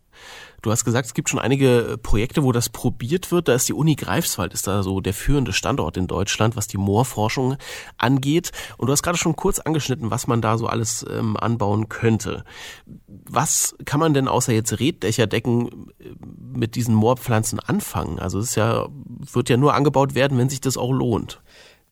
Du 0.62 0.70
hast 0.70 0.84
gesagt, 0.84 1.06
es 1.06 1.14
gibt 1.14 1.28
schon 1.28 1.40
einige 1.40 1.80
äh, 1.80 1.98
Projekte, 1.98 2.44
wo 2.44 2.52
das 2.52 2.68
probiert 2.68 3.32
wird. 3.32 3.48
Da 3.48 3.54
ist 3.54 3.68
die 3.68 3.72
Uni 3.72 3.96
Greifswald, 3.96 4.54
ist 4.54 4.68
da 4.68 4.84
so 4.84 5.00
der 5.00 5.12
führende 5.12 5.52
Standort 5.52 5.96
in 5.96 6.06
Deutschland, 6.06 6.56
was 6.56 6.68
die 6.68 6.78
Moorforschung 6.78 7.56
angeht. 7.98 8.52
Und 8.78 8.86
du 8.86 8.92
hast 8.92 9.02
gerade 9.02 9.18
schon 9.18 9.34
kurz 9.34 9.58
angeschnitten, 9.58 10.12
was 10.12 10.28
man 10.28 10.40
da 10.40 10.56
so 10.56 10.68
alles 10.68 11.04
ähm, 11.10 11.36
anbauen 11.36 11.88
könnte. 11.88 12.44
Was 13.06 13.74
kann 13.84 13.98
man 13.98 14.14
denn 14.14 14.28
außer 14.28 14.52
jetzt 14.52 14.78
Reddächer 14.78 15.26
decken 15.26 15.90
äh, 15.98 16.14
mit 16.38 16.76
diesen 16.76 16.94
Moorpflanzen 16.94 17.58
anfangen? 17.58 18.20
Also 18.20 18.38
es 18.38 18.50
ist 18.50 18.54
ja, 18.54 18.88
wird 19.32 19.48
ja 19.48 19.56
nur 19.56 19.74
angebaut 19.74 20.14
werden, 20.14 20.38
wenn 20.38 20.48
sich 20.48 20.60
das 20.60 20.76
auch 20.76 20.92
lohnt. 20.92 21.42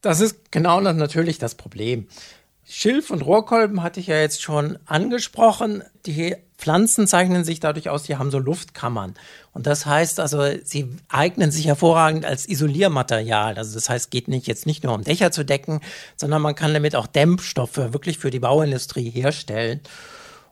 Das 0.01 0.21
ist 0.21 0.51
genau 0.53 0.81
natürlich 0.81 1.39
das 1.39 1.57
Problem. 1.57 2.07
Schilf 2.73 3.11
und 3.11 3.23
Rohrkolben 3.23 3.83
hatte 3.83 3.99
ich 3.99 4.07
ja 4.07 4.21
jetzt 4.21 4.43
schon 4.43 4.79
angesprochen. 4.87 5.83
Die 6.07 6.37
Pflanzen 6.57 7.09
zeichnen 7.09 7.43
sich 7.43 7.59
dadurch 7.59 7.89
aus, 7.89 8.05
die 8.05 8.17
haben 8.17 8.31
so 8.31 8.39
Luftkammern. 8.39 9.15
Und 9.53 9.67
das 9.67 9.87
heißt 9.87 10.21
also, 10.21 10.45
sie 10.63 10.89
eignen 11.09 11.51
sich 11.51 11.67
hervorragend 11.67 12.25
als 12.25 12.49
Isoliermaterial. 12.49 13.59
Also 13.59 13.75
das 13.75 13.91
heißt, 13.91 14.13
geht 14.13 14.29
nicht 14.29 14.47
jetzt 14.47 14.67
nicht 14.67 14.85
nur 14.85 14.95
um 14.95 15.03
Dächer 15.03 15.33
zu 15.33 15.45
decken, 15.45 15.81
sondern 16.15 16.43
man 16.43 16.55
kann 16.55 16.73
damit 16.73 16.95
auch 16.95 17.09
Dämpfstoffe 17.09 17.77
wirklich 17.77 18.19
für 18.19 18.31
die 18.31 18.39
Bauindustrie 18.39 19.11
herstellen. 19.11 19.81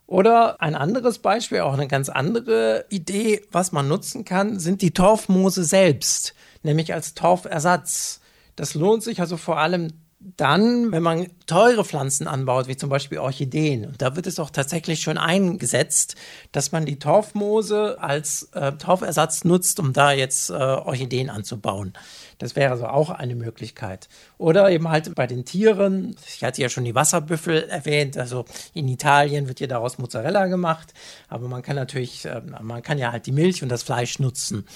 Oder 0.09 0.61
ein 0.61 0.75
anderes 0.75 1.21
Beispiel, 1.21 1.61
auch 1.61 1.75
eine 1.75 1.87
ganz 1.87 2.09
andere 2.09 2.85
Idee, 2.89 3.43
was 3.53 3.71
man 3.71 3.87
nutzen 3.87 4.25
kann, 4.25 4.59
sind 4.59 4.83
die 4.83 4.91
Torfmoose 4.91 5.63
selbst, 5.63 6.35
nämlich 6.65 6.93
als 6.95 7.15
Torfersatz. 7.15 8.21
Das 8.57 8.75
lohnt 8.75 9.05
sich 9.05 9.21
also 9.21 9.37
vor 9.37 9.59
allem 9.59 9.93
dann, 10.21 10.91
wenn 10.91 11.03
man 11.03 11.29
teure 11.47 11.85
Pflanzen 11.85 12.27
anbaut, 12.27 12.67
wie 12.67 12.77
zum 12.77 12.91
Beispiel 12.91 13.19
Orchideen, 13.19 13.87
und 13.87 14.03
da 14.03 14.17
wird 14.17 14.27
es 14.27 14.41
auch 14.41 14.51
tatsächlich 14.51 15.01
schon 15.01 15.17
eingesetzt, 15.17 16.17
dass 16.51 16.73
man 16.73 16.87
die 16.87 16.99
Torfmoose 16.99 17.99
als 18.01 18.49
äh, 18.53 18.73
Torfersatz 18.73 19.45
nutzt, 19.45 19.79
um 19.79 19.93
da 19.93 20.11
jetzt 20.11 20.51
äh, 20.51 20.55
Orchideen 20.55 21.31
anzubauen. 21.31 21.93
Das 22.39 22.57
wäre 22.57 22.73
also 22.73 22.87
auch 22.87 23.11
eine 23.11 23.37
Möglichkeit. 23.37 24.09
Oder 24.39 24.71
eben 24.71 24.89
halt 24.89 25.15
bei 25.15 25.29
den 25.29 25.45
Tieren, 25.45 26.17
ich 26.27 26.43
hatte 26.43 26.63
ja 26.63 26.69
schon 26.69 26.85
die 26.85 26.97
Wasserbüffel 26.97 27.69
erwähnt, 27.69 28.19
also 28.19 28.45
in 28.75 28.89
Italien 28.89 29.47
wird 29.47 29.61
ja 29.61 29.69
daraus 29.69 29.99
Mozzarella 29.99 30.47
gemacht, 30.47 30.95
aber 31.29 31.47
man 31.47 31.63
kann 31.63 31.77
natürlich, 31.77 32.25
äh, 32.25 32.43
man 32.61 32.83
kann 32.83 32.99
ja 32.99 33.13
halt 33.13 33.27
die 33.27 33.33
Milch 33.33 33.63
und 33.63 33.69
das 33.69 33.85
Fleisch 33.85 34.19
nutzen. 34.19 34.67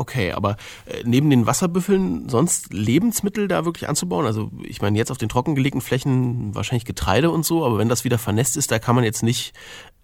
Okay, 0.00 0.30
aber 0.30 0.56
äh, 0.86 1.02
neben 1.04 1.28
den 1.28 1.46
Wasserbüffeln 1.46 2.28
sonst 2.28 2.72
Lebensmittel 2.72 3.48
da 3.48 3.64
wirklich 3.64 3.88
anzubauen? 3.88 4.26
Also 4.26 4.52
ich 4.62 4.80
meine 4.80 4.96
jetzt 4.96 5.10
auf 5.10 5.18
den 5.18 5.28
trockengelegten 5.28 5.80
Flächen 5.80 6.54
wahrscheinlich 6.54 6.84
Getreide 6.84 7.30
und 7.32 7.44
so, 7.44 7.66
aber 7.66 7.78
wenn 7.78 7.88
das 7.88 8.04
wieder 8.04 8.16
vernässt 8.16 8.56
ist, 8.56 8.70
da 8.70 8.78
kann 8.78 8.94
man 8.94 9.02
jetzt 9.02 9.24
nicht 9.24 9.54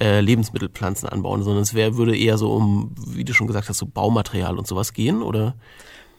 äh, 0.01 0.21
Lebensmittelpflanzen 0.21 1.09
anbauen, 1.09 1.45
sondern 1.45 1.63
es 1.63 1.75
wäre 1.75 1.97
würde 1.97 2.17
eher 2.17 2.39
so 2.39 2.53
um, 2.53 2.93
wie 3.07 3.25
du 3.25 3.33
schon 3.33 3.47
gesagt 3.47 3.69
hast, 3.69 3.79
so 3.79 3.87
Baumaterial 3.87 4.59
und 4.59 4.67
sowas 4.67 4.95
gehen, 4.95 5.23
oder? 5.23 5.55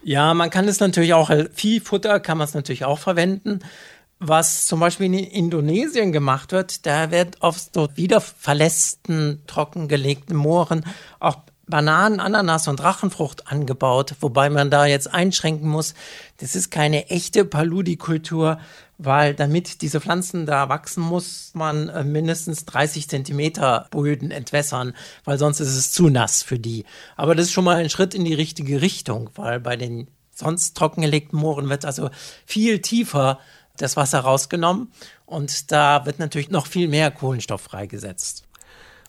Ja, 0.03 0.33
man 0.33 0.49
kann 0.49 0.69
es 0.69 0.79
natürlich 0.79 1.13
auch, 1.13 1.29
äh, 1.29 1.49
Viehfutter 1.51 2.21
kann 2.21 2.37
man 2.37 2.47
es 2.47 2.53
natürlich 2.53 2.85
auch 2.85 2.99
verwenden. 2.99 3.59
Was 4.19 4.67
zum 4.67 4.79
Beispiel 4.79 5.07
in 5.07 5.13
Indonesien 5.15 6.13
gemacht 6.13 6.53
wird, 6.53 6.85
da 6.85 7.11
wird 7.11 7.41
auf 7.41 7.57
dort 7.73 7.97
wieder 7.97 8.21
verlässten, 8.21 9.41
trockengelegten 9.47 10.37
Mooren 10.37 10.85
auch 11.19 11.39
Bananen, 11.67 12.19
Ananas 12.19 12.67
und 12.67 12.79
Drachenfrucht 12.79 13.47
angebaut, 13.47 14.15
wobei 14.19 14.49
man 14.49 14.69
da 14.69 14.85
jetzt 14.85 15.11
einschränken 15.11 15.67
muss, 15.67 15.93
das 16.37 16.55
ist 16.55 16.69
keine 16.69 17.09
echte 17.09 17.45
Paludikultur, 17.45 18.59
weil 18.97 19.33
damit 19.33 19.81
diese 19.81 19.99
Pflanzen 19.99 20.45
da 20.45 20.69
wachsen, 20.69 21.01
muss 21.01 21.51
man 21.53 21.89
äh, 21.89 22.03
mindestens 22.03 22.65
30 22.65 23.09
Zentimeter 23.09 23.87
Böden 23.91 24.31
entwässern, 24.31 24.93
weil 25.23 25.37
sonst 25.37 25.59
ist 25.59 25.75
es 25.75 25.91
zu 25.91 26.09
nass 26.09 26.43
für 26.43 26.59
die. 26.59 26.85
Aber 27.15 27.35
das 27.35 27.47
ist 27.47 27.51
schon 27.51 27.65
mal 27.65 27.77
ein 27.77 27.89
Schritt 27.89 28.13
in 28.13 28.25
die 28.25 28.33
richtige 28.33 28.81
Richtung, 28.81 29.29
weil 29.35 29.59
bei 29.59 29.75
den 29.75 30.07
sonst 30.33 30.77
trockengelegten 30.77 31.37
Mooren 31.37 31.69
wird 31.69 31.85
also 31.85 32.09
viel 32.45 32.79
tiefer 32.79 33.39
das 33.77 33.97
Wasser 33.97 34.19
rausgenommen 34.19 34.91
und 35.25 35.71
da 35.71 36.05
wird 36.05 36.19
natürlich 36.19 36.49
noch 36.49 36.67
viel 36.67 36.87
mehr 36.87 37.11
Kohlenstoff 37.11 37.61
freigesetzt. 37.61 38.43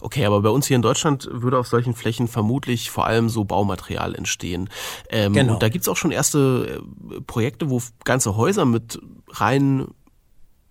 Okay, 0.00 0.26
aber 0.26 0.42
bei 0.42 0.50
uns 0.50 0.66
hier 0.66 0.76
in 0.76 0.82
Deutschland 0.82 1.28
würde 1.30 1.58
auf 1.58 1.68
solchen 1.68 1.94
Flächen 1.94 2.28
vermutlich 2.28 2.90
vor 2.90 3.06
allem 3.06 3.28
so 3.28 3.44
Baumaterial 3.44 4.14
entstehen. 4.14 4.68
Ähm, 5.08 5.32
genau. 5.32 5.54
Und 5.54 5.62
da 5.62 5.68
gibt's 5.68 5.88
auch 5.88 5.96
schon 5.96 6.10
erste 6.10 6.82
äh, 7.10 7.20
Projekte, 7.22 7.70
wo 7.70 7.80
ganze 8.04 8.36
Häuser 8.36 8.66
mit 8.66 9.00
rein 9.30 9.88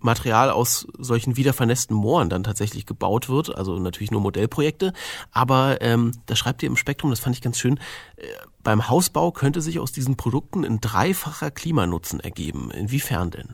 Material 0.05 0.51
aus 0.51 0.87
solchen 0.97 1.35
wiedervernässten 1.35 1.95
Mooren 1.95 2.29
dann 2.29 2.43
tatsächlich 2.43 2.85
gebaut 2.85 3.27
wird. 3.27 3.55
Also 3.55 3.77
natürlich 3.79 4.11
nur 4.11 4.21
Modellprojekte. 4.21 4.93
Aber 5.31 5.81
ähm, 5.81 6.11
da 6.27 6.35
schreibt 6.35 6.63
ihr 6.63 6.69
im 6.69 6.77
Spektrum, 6.77 7.09
das 7.09 7.19
fand 7.19 7.35
ich 7.35 7.41
ganz 7.41 7.59
schön, 7.59 7.77
äh, 8.15 8.27
beim 8.63 8.87
Hausbau 8.87 9.31
könnte 9.31 9.61
sich 9.61 9.79
aus 9.79 9.91
diesen 9.91 10.15
Produkten 10.15 10.63
ein 10.63 10.79
dreifacher 10.79 11.51
Klimanutzen 11.51 12.19
ergeben. 12.19 12.71
Inwiefern 12.71 13.31
denn? 13.31 13.49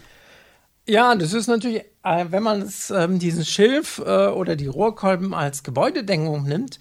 Ja, 0.87 1.15
das 1.15 1.33
ist 1.33 1.47
natürlich, 1.47 1.83
äh, 2.03 2.25
wenn 2.29 2.43
man 2.43 2.71
ähm, 2.91 3.19
diesen 3.19 3.45
Schilf 3.45 3.99
äh, 3.99 4.27
oder 4.27 4.55
die 4.55 4.67
Rohrkolben 4.67 5.33
als 5.33 5.63
Gebäudedeckung 5.63 6.43
nimmt, 6.43 6.79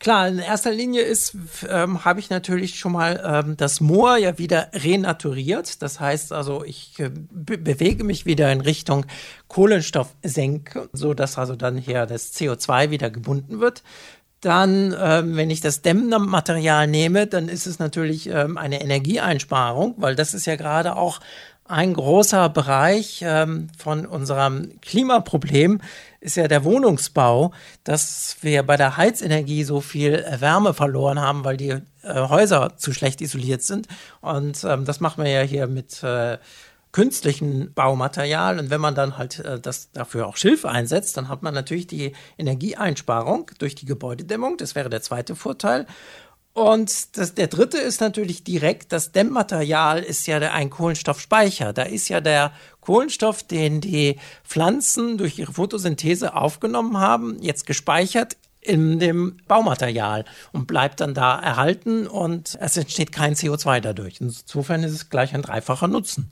Klar, 0.00 0.28
in 0.28 0.38
erster 0.38 0.70
Linie 0.70 1.02
ist, 1.02 1.36
ähm, 1.68 2.06
habe 2.06 2.20
ich 2.20 2.30
natürlich 2.30 2.78
schon 2.78 2.92
mal 2.92 3.22
ähm, 3.22 3.58
das 3.58 3.82
Moor 3.82 4.16
ja 4.16 4.38
wieder 4.38 4.70
renaturiert. 4.72 5.82
Das 5.82 6.00
heißt 6.00 6.32
also, 6.32 6.64
ich 6.64 6.98
äh, 6.98 7.10
be 7.10 7.58
bewege 7.58 8.02
mich 8.02 8.24
wieder 8.24 8.50
in 8.50 8.62
Richtung 8.62 9.04
Kohlenstoffsenke, 9.48 10.88
so 10.94 11.12
dass 11.12 11.36
also 11.36 11.54
dann 11.54 11.76
hier 11.76 12.06
das 12.06 12.32
CO2 12.32 12.88
wieder 12.88 13.10
gebunden 13.10 13.60
wird. 13.60 13.82
Dann, 14.40 14.96
ähm, 14.98 15.36
wenn 15.36 15.50
ich 15.50 15.60
das 15.60 15.82
Dämmmaterial 15.82 16.86
nehme, 16.86 17.26
dann 17.26 17.50
ist 17.50 17.66
es 17.66 17.78
natürlich 17.78 18.26
ähm, 18.30 18.56
eine 18.56 18.80
Energieeinsparung, 18.80 19.96
weil 19.98 20.16
das 20.16 20.32
ist 20.32 20.46
ja 20.46 20.56
gerade 20.56 20.96
auch 20.96 21.20
ein 21.70 21.94
großer 21.94 22.48
Bereich 22.48 23.22
ähm, 23.24 23.68
von 23.78 24.04
unserem 24.04 24.80
Klimaproblem 24.80 25.80
ist 26.20 26.36
ja 26.36 26.48
der 26.48 26.64
Wohnungsbau, 26.64 27.52
dass 27.84 28.36
wir 28.40 28.62
bei 28.64 28.76
der 28.76 28.96
Heizenergie 28.96 29.64
so 29.64 29.80
viel 29.80 30.24
Wärme 30.38 30.74
verloren 30.74 31.20
haben, 31.20 31.44
weil 31.44 31.56
die 31.56 31.70
äh, 31.70 31.82
Häuser 32.02 32.76
zu 32.76 32.92
schlecht 32.92 33.20
isoliert 33.20 33.62
sind. 33.62 33.86
Und 34.20 34.64
ähm, 34.64 34.84
das 34.84 35.00
machen 35.00 35.22
wir 35.24 35.30
ja 35.30 35.42
hier 35.42 35.66
mit 35.66 36.02
äh, 36.02 36.38
künstlichen 36.92 37.72
Baumaterial. 37.72 38.58
Und 38.58 38.70
wenn 38.70 38.80
man 38.80 38.94
dann 38.94 39.16
halt 39.16 39.38
äh, 39.38 39.60
das 39.60 39.92
dafür 39.92 40.26
auch 40.26 40.36
Schilf 40.36 40.64
einsetzt, 40.64 41.16
dann 41.16 41.28
hat 41.28 41.42
man 41.42 41.54
natürlich 41.54 41.86
die 41.86 42.12
Energieeinsparung 42.36 43.50
durch 43.58 43.76
die 43.76 43.86
Gebäudedämmung. 43.86 44.56
Das 44.56 44.74
wäre 44.74 44.90
der 44.90 45.02
zweite 45.02 45.36
Vorteil. 45.36 45.86
Und 46.52 47.16
das, 47.16 47.34
der 47.34 47.46
dritte 47.46 47.78
ist 47.78 48.00
natürlich 48.00 48.42
direkt, 48.42 48.92
das 48.92 49.12
Dämmmaterial 49.12 50.02
ist 50.02 50.26
ja 50.26 50.38
ein 50.38 50.68
Kohlenstoffspeicher. 50.68 51.72
Da 51.72 51.82
ist 51.82 52.08
ja 52.08 52.20
der 52.20 52.52
Kohlenstoff, 52.80 53.42
den 53.44 53.80
die 53.80 54.18
Pflanzen 54.44 55.16
durch 55.16 55.38
ihre 55.38 55.52
Photosynthese 55.52 56.34
aufgenommen 56.34 56.98
haben, 56.98 57.40
jetzt 57.40 57.66
gespeichert 57.66 58.36
in 58.60 58.98
dem 58.98 59.38
Baumaterial 59.48 60.24
und 60.52 60.66
bleibt 60.66 61.00
dann 61.00 61.14
da 61.14 61.38
erhalten 61.38 62.06
und 62.06 62.58
es 62.60 62.76
entsteht 62.76 63.12
kein 63.12 63.34
CO2 63.34 63.80
dadurch. 63.80 64.20
Insofern 64.20 64.82
ist 64.82 64.92
es 64.92 65.08
gleich 65.08 65.34
ein 65.34 65.42
dreifacher 65.42 65.88
Nutzen. 65.88 66.30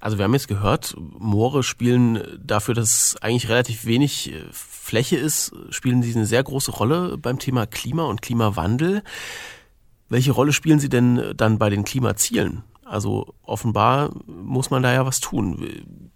Also 0.00 0.16
wir 0.16 0.24
haben 0.24 0.34
jetzt 0.34 0.48
gehört, 0.48 0.94
Moore 0.96 1.62
spielen 1.62 2.22
dafür, 2.40 2.74
dass 2.74 3.16
eigentlich 3.20 3.48
relativ 3.48 3.84
wenig 3.84 4.32
äh, 4.32 4.44
Fläche 4.52 5.16
ist, 5.16 5.52
spielen 5.70 6.02
sie 6.02 6.14
eine 6.14 6.26
sehr 6.26 6.42
große 6.42 6.70
Rolle 6.70 7.18
beim 7.18 7.38
Thema 7.38 7.66
Klima 7.66 8.04
und 8.04 8.22
Klimawandel. 8.22 9.02
Welche 10.08 10.32
Rolle 10.32 10.52
spielen 10.52 10.78
sie 10.78 10.88
denn 10.88 11.34
dann 11.36 11.58
bei 11.58 11.68
den 11.68 11.84
Klimazielen? 11.84 12.62
Also 12.84 13.34
offenbar 13.42 14.10
muss 14.26 14.70
man 14.70 14.82
da 14.82 14.92
ja 14.92 15.04
was 15.04 15.20
tun. 15.20 16.10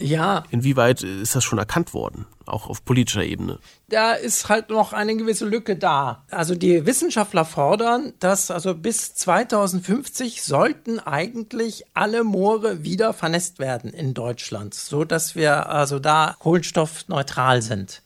Ja. 0.00 0.44
Inwieweit 0.50 1.02
ist 1.02 1.36
das 1.36 1.44
schon 1.44 1.58
erkannt 1.58 1.94
worden, 1.94 2.26
auch 2.46 2.68
auf 2.68 2.84
politischer 2.84 3.24
Ebene? 3.24 3.58
Da 3.88 4.12
ist 4.12 4.48
halt 4.48 4.70
noch 4.70 4.92
eine 4.92 5.16
gewisse 5.16 5.46
Lücke 5.46 5.76
da. 5.76 6.24
Also 6.30 6.54
die 6.54 6.86
Wissenschaftler 6.86 7.44
fordern, 7.44 8.12
dass 8.18 8.50
also 8.50 8.74
bis 8.74 9.14
2050 9.14 10.42
sollten 10.42 10.98
eigentlich 10.98 11.84
alle 11.94 12.24
Moore 12.24 12.82
wieder 12.82 13.12
vernässt 13.12 13.58
werden 13.58 13.92
in 13.92 14.14
Deutschland, 14.14 14.74
so 14.74 15.04
dass 15.04 15.34
wir 15.34 15.68
also 15.68 15.98
da 15.98 16.36
kohlenstoffneutral 16.38 17.62
sind. 17.62 18.02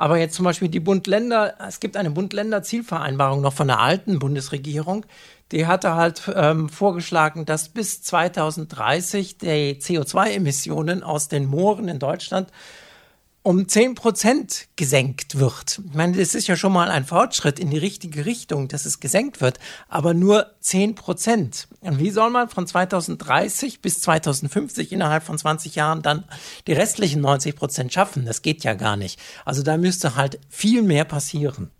Aber 0.00 0.16
jetzt 0.16 0.34
zum 0.34 0.46
Beispiel 0.46 0.70
die 0.70 0.80
Bund-Länder, 0.80 1.56
es 1.68 1.78
gibt 1.78 1.94
eine 1.98 2.10
Bund-Länder-Zielvereinbarung 2.10 3.42
noch 3.42 3.52
von 3.52 3.66
der 3.66 3.80
alten 3.80 4.18
Bundesregierung, 4.18 5.04
die 5.52 5.66
hatte 5.66 5.94
halt 5.94 6.22
ähm, 6.34 6.70
vorgeschlagen, 6.70 7.44
dass 7.44 7.68
bis 7.68 8.00
2030 8.00 9.36
die 9.36 9.74
CO2-Emissionen 9.78 11.02
aus 11.02 11.28
den 11.28 11.44
Mooren 11.44 11.88
in 11.88 11.98
Deutschland 11.98 12.48
um 13.42 13.68
10 13.68 13.94
Prozent 13.94 14.68
gesenkt 14.76 15.38
wird. 15.38 15.80
Ich 15.86 15.94
meine, 15.94 16.16
das 16.16 16.34
ist 16.34 16.46
ja 16.46 16.56
schon 16.56 16.72
mal 16.72 16.90
ein 16.90 17.06
Fortschritt 17.06 17.58
in 17.58 17.70
die 17.70 17.78
richtige 17.78 18.26
Richtung, 18.26 18.68
dass 18.68 18.84
es 18.84 19.00
gesenkt 19.00 19.40
wird, 19.40 19.58
aber 19.88 20.12
nur 20.12 20.50
10 20.60 20.94
Prozent. 20.94 21.68
Und 21.80 21.98
wie 21.98 22.10
soll 22.10 22.30
man 22.30 22.50
von 22.50 22.66
2030 22.66 23.80
bis 23.80 24.02
2050 24.02 24.92
innerhalb 24.92 25.22
von 25.22 25.38
20 25.38 25.74
Jahren 25.74 26.02
dann 26.02 26.24
die 26.66 26.74
restlichen 26.74 27.22
90 27.22 27.56
Prozent 27.56 27.92
schaffen? 27.92 28.26
Das 28.26 28.42
geht 28.42 28.62
ja 28.62 28.74
gar 28.74 28.96
nicht. 28.96 29.18
Also 29.44 29.62
da 29.62 29.78
müsste 29.78 30.16
halt 30.16 30.38
viel 30.50 30.82
mehr 30.82 31.04
passieren. 31.04 31.70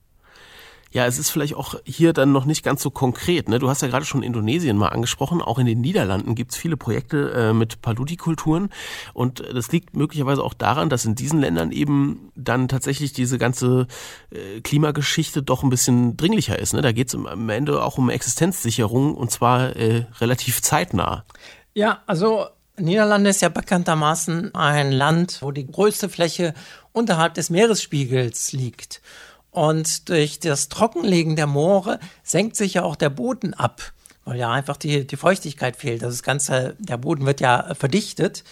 Ja, 0.93 1.07
es 1.07 1.19
ist 1.19 1.31
vielleicht 1.31 1.55
auch 1.55 1.77
hier 1.85 2.13
dann 2.13 2.33
noch 2.33 2.47
nicht 2.47 2.65
ganz 2.65 2.83
so 2.83 2.91
konkret. 2.91 3.49
Ne? 3.49 3.61
Du 3.61 3.69
hast 3.69 3.81
ja 3.81 3.89
gerade 3.89 4.05
schon 4.05 4.25
Indonesien 4.25 4.77
mal 4.77 4.89
angesprochen. 4.89 5.41
Auch 5.41 5.61
in 5.61 5.67
den 5.67 5.81
Niederlanden 5.81 6.35
gibt 6.35 6.51
es 6.51 6.57
viele 6.57 6.77
Projekte 6.77 7.31
äh, 7.33 7.53
mit 7.53 7.81
Paludikulturen. 7.81 8.71
Und 9.15 9.41
das 9.55 9.71
liegt 9.71 9.95
möglicherweise 9.95 10.43
auch 10.43 10.55
daran, 10.55 10.89
dass 10.91 11.05
in 11.05 11.15
diesen 11.15 11.41
Ländern 11.41 11.71
eben 11.71 12.33
dann 12.35 12.67
tatsächlich 12.67 13.13
diese 13.13 13.39
ganze 13.39 13.87
äh, 14.31 14.61
Klimageschichte 14.63 15.45
doch 15.45 15.63
ein 15.63 15.71
bisschen 15.71 16.17
dringlicher 16.17 16.59
ist. 16.59 16.75
Ne? 16.75 16.83
Da 16.83 16.91
geht 16.91 17.09
es 17.09 17.15
am 17.15 17.49
Ende 17.49 17.85
auch 17.85 17.97
um 17.97 18.11
Existenzsicherung 18.11 19.15
und 19.15 19.31
zwar 19.31 19.77
äh, 19.77 20.07
relativ 20.21 20.61
zeitnah. 20.61 21.25
Ja, 21.73 22.03
also 22.07 22.47
Niederlande 22.77 23.31
ist 23.31 23.43
ja 23.43 23.49
bekanntermaßen 23.49 24.55
ein 24.55 24.91
Land, 24.91 25.39
wo 25.41 25.53
die 25.53 25.67
größte 25.67 26.09
Fläche 26.09 26.55
unterhalb 26.93 27.35
des 27.35 27.51
Meeresspiegels 27.51 28.53
liegt. 28.53 29.01
Und 29.51 30.09
durch 30.09 30.39
das 30.39 30.69
Trockenlegen 30.69 31.37
der 31.37 31.47
Moore 31.47 31.99
senkt 32.23 32.57
sich 32.57 32.75
ja 32.75 32.83
auch 32.85 32.97
der 32.97 33.11
Boden 33.11 33.55
ab, 33.55 33.93
weil 34.25 34.39
ja 34.39 34.51
einfach 34.51 34.77
die, 34.77 35.07
die 35.07 35.17
Feuchtigkeit 35.17 35.77
fehlt. 35.77 36.03
Das 36.03 36.23
Ganze, 36.23 36.77
der 36.79 36.99
Boden 36.99 37.27
wird 37.27 37.41
ja 37.41 37.75
verdichtet. 37.75 38.45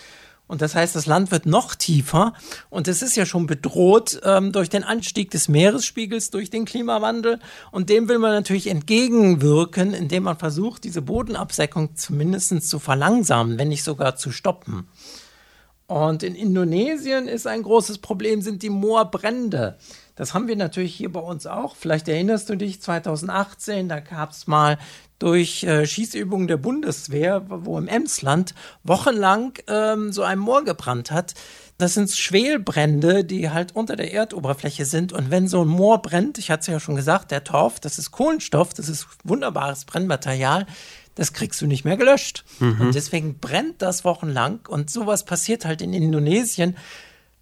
Und 0.48 0.62
das 0.62 0.74
heißt, 0.74 0.96
das 0.96 1.06
Land 1.06 1.30
wird 1.30 1.44
noch 1.44 1.74
tiefer. 1.74 2.32
Und 2.70 2.88
es 2.88 3.02
ist 3.02 3.16
ja 3.16 3.26
schon 3.26 3.46
bedroht 3.46 4.18
ähm, 4.24 4.50
durch 4.50 4.70
den 4.70 4.82
Anstieg 4.82 5.30
des 5.30 5.46
Meeresspiegels, 5.46 6.30
durch 6.30 6.48
den 6.48 6.64
Klimawandel. 6.64 7.38
Und 7.70 7.90
dem 7.90 8.08
will 8.08 8.18
man 8.18 8.32
natürlich 8.32 8.66
entgegenwirken, 8.66 9.92
indem 9.92 10.24
man 10.24 10.38
versucht, 10.38 10.84
diese 10.84 11.02
Bodenabsenkung 11.02 11.96
zumindest 11.96 12.66
zu 12.66 12.78
verlangsamen, 12.78 13.58
wenn 13.58 13.68
nicht 13.68 13.84
sogar 13.84 14.16
zu 14.16 14.32
stoppen. 14.32 14.88
Und 15.86 16.22
in 16.22 16.34
Indonesien 16.34 17.28
ist 17.28 17.46
ein 17.46 17.62
großes 17.62 17.98
Problem, 17.98 18.42
sind 18.42 18.62
die 18.62 18.70
Moorbrände. 18.70 19.78
Das 20.18 20.34
haben 20.34 20.48
wir 20.48 20.56
natürlich 20.56 20.96
hier 20.96 21.12
bei 21.12 21.20
uns 21.20 21.46
auch. 21.46 21.76
Vielleicht 21.76 22.08
erinnerst 22.08 22.50
du 22.50 22.56
dich, 22.56 22.82
2018, 22.82 23.88
da 23.88 24.00
gab 24.00 24.32
es 24.32 24.48
mal 24.48 24.76
durch 25.20 25.62
äh, 25.62 25.86
Schießübungen 25.86 26.48
der 26.48 26.56
Bundeswehr, 26.56 27.44
wo 27.48 27.78
im 27.78 27.86
Emsland 27.86 28.52
wochenlang 28.82 29.52
ähm, 29.68 30.12
so 30.12 30.24
ein 30.24 30.40
Moor 30.40 30.64
gebrannt 30.64 31.12
hat. 31.12 31.34
Das 31.78 31.94
sind 31.94 32.10
Schwelbrände, 32.10 33.24
die 33.24 33.50
halt 33.50 33.76
unter 33.76 33.94
der 33.94 34.12
Erdoberfläche 34.12 34.86
sind. 34.86 35.12
Und 35.12 35.30
wenn 35.30 35.46
so 35.46 35.62
ein 35.62 35.68
Moor 35.68 36.02
brennt, 36.02 36.36
ich 36.38 36.50
hatte 36.50 36.62
es 36.62 36.66
ja 36.66 36.80
schon 36.80 36.96
gesagt, 36.96 37.30
der 37.30 37.44
Torf, 37.44 37.78
das 37.78 38.00
ist 38.00 38.10
Kohlenstoff, 38.10 38.74
das 38.74 38.88
ist 38.88 39.06
wunderbares 39.22 39.84
Brennmaterial, 39.84 40.66
das 41.14 41.32
kriegst 41.32 41.60
du 41.60 41.68
nicht 41.68 41.84
mehr 41.84 41.96
gelöscht. 41.96 42.44
Mhm. 42.58 42.80
Und 42.80 42.94
deswegen 42.96 43.38
brennt 43.38 43.82
das 43.82 44.04
wochenlang. 44.04 44.66
Und 44.66 44.90
sowas 44.90 45.24
passiert 45.24 45.64
halt 45.64 45.80
in 45.80 45.92
Indonesien 45.92 46.76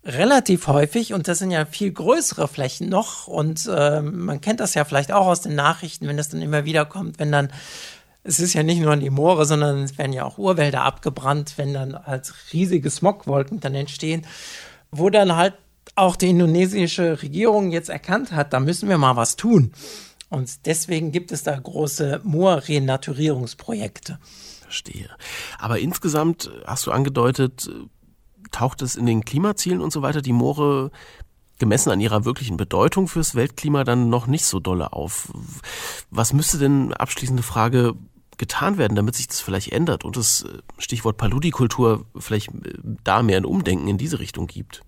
relativ 0.06 0.68
häufig 0.68 1.12
und 1.12 1.26
das 1.26 1.40
sind 1.40 1.50
ja 1.50 1.66
viel 1.66 1.92
größere 1.92 2.46
Flächen 2.46 2.88
noch 2.88 3.26
und 3.26 3.68
äh, 3.68 4.00
man 4.00 4.40
kennt 4.40 4.60
das 4.60 4.74
ja 4.74 4.84
vielleicht 4.84 5.10
auch 5.10 5.26
aus 5.26 5.42
den 5.42 5.56
Nachrichten, 5.56 6.06
wenn 6.06 6.16
das 6.16 6.28
dann 6.28 6.40
immer 6.40 6.64
wieder 6.64 6.84
kommt, 6.84 7.18
wenn 7.18 7.32
dann 7.32 7.50
es 8.22 8.40
ist 8.40 8.54
ja 8.54 8.62
nicht 8.62 8.80
nur 8.80 8.96
die 8.96 9.10
Moore, 9.10 9.46
sondern 9.46 9.84
es 9.84 9.98
werden 9.98 10.12
ja 10.12 10.24
auch 10.24 10.38
Urwälder 10.38 10.82
abgebrannt, 10.82 11.54
wenn 11.56 11.74
dann 11.74 11.94
als 11.94 12.34
riesige 12.52 12.90
Smogwolken 12.90 13.60
dann 13.60 13.74
entstehen, 13.74 14.26
wo 14.90 15.10
dann 15.10 15.36
halt 15.36 15.54
auch 15.94 16.16
die 16.16 16.30
indonesische 16.30 17.22
Regierung 17.22 17.70
jetzt 17.70 17.88
erkannt 17.88 18.32
hat, 18.32 18.52
da 18.52 18.58
müssen 18.60 18.88
wir 18.88 18.98
mal 18.98 19.14
was 19.16 19.36
tun. 19.36 19.72
Und 20.28 20.66
deswegen 20.66 21.12
gibt 21.12 21.30
es 21.30 21.44
da 21.44 21.56
große 21.56 22.20
Moorrenaturierungsprojekte. 22.24 24.18
Verstehe. 24.62 25.08
Aber 25.58 25.78
insgesamt 25.78 26.50
hast 26.66 26.86
du 26.86 26.90
angedeutet, 26.90 27.70
taucht 28.50 28.82
es 28.82 28.96
in 28.96 29.06
den 29.06 29.24
Klimazielen 29.24 29.80
und 29.80 29.92
so 29.92 30.02
weiter 30.02 30.22
die 30.22 30.32
Moore 30.32 30.90
gemessen 31.58 31.90
an 31.90 32.00
ihrer 32.00 32.24
wirklichen 32.24 32.56
Bedeutung 32.56 33.08
fürs 33.08 33.34
Weltklima 33.34 33.84
dann 33.84 34.10
noch 34.10 34.26
nicht 34.26 34.44
so 34.44 34.60
dolle 34.60 34.92
auf. 34.92 35.32
Was 36.10 36.32
müsste 36.32 36.58
denn, 36.58 36.92
abschließende 36.92 37.42
Frage, 37.42 37.94
getan 38.38 38.76
werden, 38.76 38.94
damit 38.94 39.14
sich 39.16 39.28
das 39.28 39.40
vielleicht 39.40 39.72
ändert 39.72 40.04
und 40.04 40.16
das 40.16 40.42
äh, 40.42 40.58
Stichwort 40.78 41.16
Paludikultur 41.16 42.04
vielleicht 42.18 42.48
äh, 42.48 42.74
da 43.02 43.22
mehr 43.22 43.38
ein 43.38 43.46
Umdenken 43.46 43.88
in 43.88 43.98
diese 43.98 44.18
Richtung 44.18 44.46
gibt? 44.46 44.82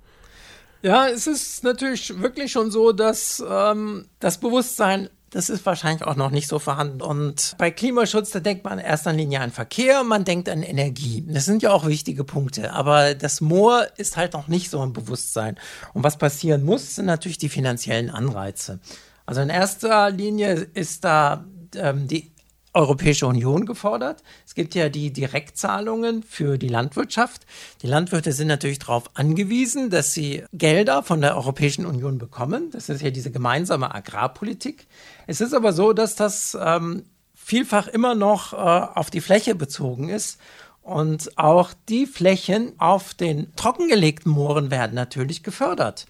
Ja, 0.82 1.08
es 1.08 1.26
ist 1.26 1.64
natürlich 1.64 2.20
wirklich 2.20 2.52
schon 2.52 2.70
so, 2.70 2.92
dass 2.92 3.42
ähm, 3.48 4.06
das 4.20 4.38
Bewusstsein 4.38 5.08
das 5.30 5.50
ist 5.50 5.66
wahrscheinlich 5.66 6.04
auch 6.04 6.16
noch 6.16 6.30
nicht 6.30 6.48
so 6.48 6.58
vorhanden. 6.58 7.02
Und 7.02 7.54
bei 7.58 7.70
Klimaschutz, 7.70 8.30
da 8.30 8.40
denkt 8.40 8.64
man 8.64 8.78
in 8.78 8.84
erster 8.84 9.12
Linie 9.12 9.40
an 9.40 9.50
Verkehr, 9.50 10.02
man 10.04 10.24
denkt 10.24 10.48
an 10.48 10.62
Energie. 10.62 11.24
Das 11.28 11.44
sind 11.44 11.62
ja 11.62 11.70
auch 11.70 11.86
wichtige 11.86 12.24
Punkte. 12.24 12.72
Aber 12.72 13.14
das 13.14 13.40
Moor 13.40 13.86
ist 13.96 14.16
halt 14.16 14.32
noch 14.32 14.48
nicht 14.48 14.70
so 14.70 14.82
im 14.82 14.92
Bewusstsein. 14.92 15.56
Und 15.92 16.02
was 16.02 16.16
passieren 16.16 16.64
muss, 16.64 16.94
sind 16.94 17.06
natürlich 17.06 17.38
die 17.38 17.48
finanziellen 17.48 18.10
Anreize. 18.10 18.80
Also 19.26 19.42
in 19.42 19.50
erster 19.50 20.10
Linie 20.10 20.54
ist 20.72 21.04
da 21.04 21.44
ähm, 21.76 22.08
die 22.08 22.32
Europäische 22.78 23.26
Union 23.26 23.66
gefordert. 23.66 24.22
Es 24.46 24.54
gibt 24.54 24.76
ja 24.76 24.88
die 24.88 25.12
Direktzahlungen 25.12 26.22
für 26.22 26.58
die 26.58 26.68
Landwirtschaft. 26.68 27.44
Die 27.82 27.88
Landwirte 27.88 28.32
sind 28.32 28.46
natürlich 28.46 28.78
darauf 28.78 29.10
angewiesen, 29.14 29.90
dass 29.90 30.14
sie 30.14 30.44
Gelder 30.52 31.02
von 31.02 31.20
der 31.20 31.36
Europäischen 31.36 31.84
Union 31.84 32.18
bekommen. 32.18 32.70
Das 32.70 32.88
ist 32.88 33.02
ja 33.02 33.10
diese 33.10 33.32
gemeinsame 33.32 33.92
Agrarpolitik. 33.92 34.86
Es 35.26 35.40
ist 35.40 35.54
aber 35.54 35.72
so, 35.72 35.92
dass 35.92 36.14
das 36.14 36.56
ähm, 36.60 37.02
vielfach 37.34 37.88
immer 37.88 38.14
noch 38.14 38.52
äh, 38.52 38.56
auf 38.56 39.10
die 39.10 39.20
Fläche 39.20 39.56
bezogen 39.56 40.08
ist. 40.08 40.38
Und 40.80 41.36
auch 41.36 41.72
die 41.88 42.06
Flächen 42.06 42.72
auf 42.78 43.12
den 43.12 43.54
trockengelegten 43.56 44.30
Mooren 44.30 44.70
werden 44.70 44.94
natürlich 44.94 45.42
gefördert. 45.42 46.06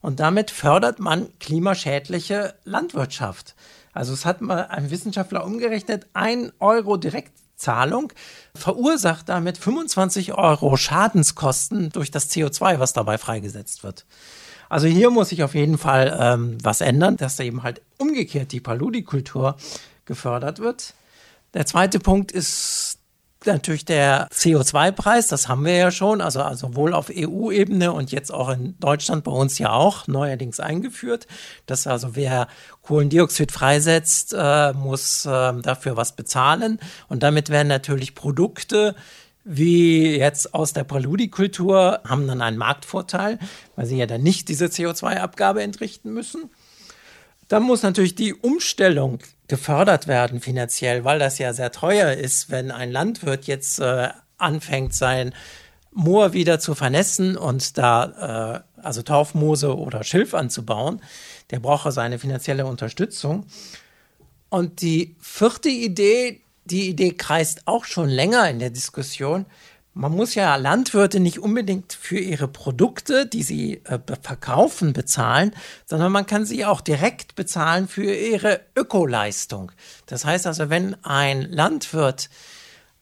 Und 0.00 0.18
damit 0.20 0.50
fördert 0.50 0.98
man 0.98 1.28
klimaschädliche 1.40 2.54
Landwirtschaft. 2.64 3.54
Also 3.96 4.12
es 4.12 4.26
hat 4.26 4.42
mal 4.42 4.66
ein 4.66 4.90
Wissenschaftler 4.90 5.42
umgerechnet, 5.44 6.06
ein 6.12 6.52
Euro 6.60 6.98
Direktzahlung 6.98 8.12
verursacht 8.54 9.30
damit 9.30 9.56
25 9.56 10.34
Euro 10.34 10.76
Schadenskosten 10.76 11.90
durch 11.90 12.10
das 12.10 12.30
CO2, 12.30 12.78
was 12.78 12.92
dabei 12.92 13.16
freigesetzt 13.16 13.84
wird. 13.84 14.04
Also 14.68 14.86
hier 14.86 15.08
muss 15.08 15.30
sich 15.30 15.42
auf 15.42 15.54
jeden 15.54 15.78
Fall 15.78 16.14
ähm, 16.20 16.58
was 16.62 16.82
ändern, 16.82 17.16
dass 17.16 17.36
da 17.36 17.44
eben 17.44 17.62
halt 17.62 17.80
umgekehrt 17.96 18.52
die 18.52 18.60
Paludikultur 18.60 19.56
gefördert 20.04 20.58
wird. 20.58 20.92
Der 21.54 21.64
zweite 21.64 21.98
Punkt 21.98 22.32
ist 22.32 22.85
natürlich 23.46 23.84
der 23.84 24.28
CO2-Preis, 24.28 25.28
das 25.28 25.48
haben 25.48 25.64
wir 25.64 25.76
ja 25.76 25.90
schon, 25.90 26.20
also, 26.20 26.42
also 26.42 26.68
sowohl 26.68 26.94
auf 26.94 27.10
EU-Ebene 27.14 27.92
und 27.92 28.12
jetzt 28.12 28.32
auch 28.32 28.48
in 28.48 28.78
Deutschland 28.78 29.24
bei 29.24 29.30
uns 29.30 29.58
ja 29.58 29.72
auch 29.72 30.06
neuerdings 30.06 30.60
eingeführt, 30.60 31.26
dass 31.66 31.86
also 31.86 32.16
wer 32.16 32.48
Kohlendioxid 32.82 33.52
freisetzt, 33.52 34.34
äh, 34.36 34.72
muss 34.72 35.26
äh, 35.26 35.52
dafür 35.62 35.96
was 35.96 36.16
bezahlen 36.16 36.78
und 37.08 37.22
damit 37.22 37.50
werden 37.50 37.68
natürlich 37.68 38.14
Produkte, 38.14 38.94
wie 39.44 40.16
jetzt 40.16 40.54
aus 40.54 40.72
der 40.72 40.84
Paludikultur, 40.84 42.00
haben 42.06 42.26
dann 42.26 42.42
einen 42.42 42.58
Marktvorteil, 42.58 43.38
weil 43.76 43.86
sie 43.86 43.96
ja 43.96 44.06
dann 44.06 44.22
nicht 44.22 44.48
diese 44.48 44.66
CO2-Abgabe 44.66 45.62
entrichten 45.62 46.12
müssen. 46.12 46.50
Dann 47.46 47.62
muss 47.62 47.82
natürlich 47.82 48.16
die 48.16 48.34
Umstellung 48.34 49.20
gefördert 49.48 50.06
werden 50.06 50.40
finanziell, 50.40 51.04
weil 51.04 51.18
das 51.18 51.38
ja 51.38 51.52
sehr 51.52 51.72
teuer 51.72 52.12
ist, 52.12 52.50
wenn 52.50 52.70
ein 52.70 52.90
Landwirt 52.90 53.46
jetzt 53.46 53.78
äh, 53.78 54.08
anfängt, 54.38 54.94
sein 54.94 55.34
Moor 55.92 56.32
wieder 56.34 56.60
zu 56.60 56.74
vernässen 56.74 57.38
und 57.38 57.78
da 57.78 58.62
äh, 58.76 58.82
also 58.82 59.02
Taufmoose 59.02 59.76
oder 59.76 60.04
Schilf 60.04 60.34
anzubauen. 60.34 61.00
Der 61.50 61.58
braucht 61.58 61.86
also 61.86 62.00
eine 62.00 62.18
finanzielle 62.18 62.66
Unterstützung. 62.66 63.46
Und 64.48 64.82
die 64.82 65.16
vierte 65.20 65.70
Idee, 65.70 66.42
die 66.64 66.88
Idee 66.88 67.12
kreist 67.12 67.66
auch 67.66 67.84
schon 67.84 68.08
länger 68.08 68.48
in 68.50 68.58
der 68.58 68.70
Diskussion. 68.70 69.46
Man 69.98 70.12
muss 70.12 70.34
ja 70.34 70.56
Landwirte 70.56 71.20
nicht 71.20 71.38
unbedingt 71.38 71.94
für 71.94 72.18
ihre 72.18 72.48
Produkte, 72.48 73.24
die 73.24 73.42
sie 73.42 73.80
äh, 73.84 73.98
verkaufen, 74.20 74.92
bezahlen, 74.92 75.52
sondern 75.86 76.12
man 76.12 76.26
kann 76.26 76.44
sie 76.44 76.66
auch 76.66 76.82
direkt 76.82 77.34
bezahlen 77.34 77.88
für 77.88 78.04
ihre 78.04 78.60
Ökoleistung. 78.76 79.72
Das 80.04 80.26
heißt 80.26 80.46
also, 80.46 80.68
wenn 80.68 81.02
ein 81.02 81.50
Landwirt 81.50 82.28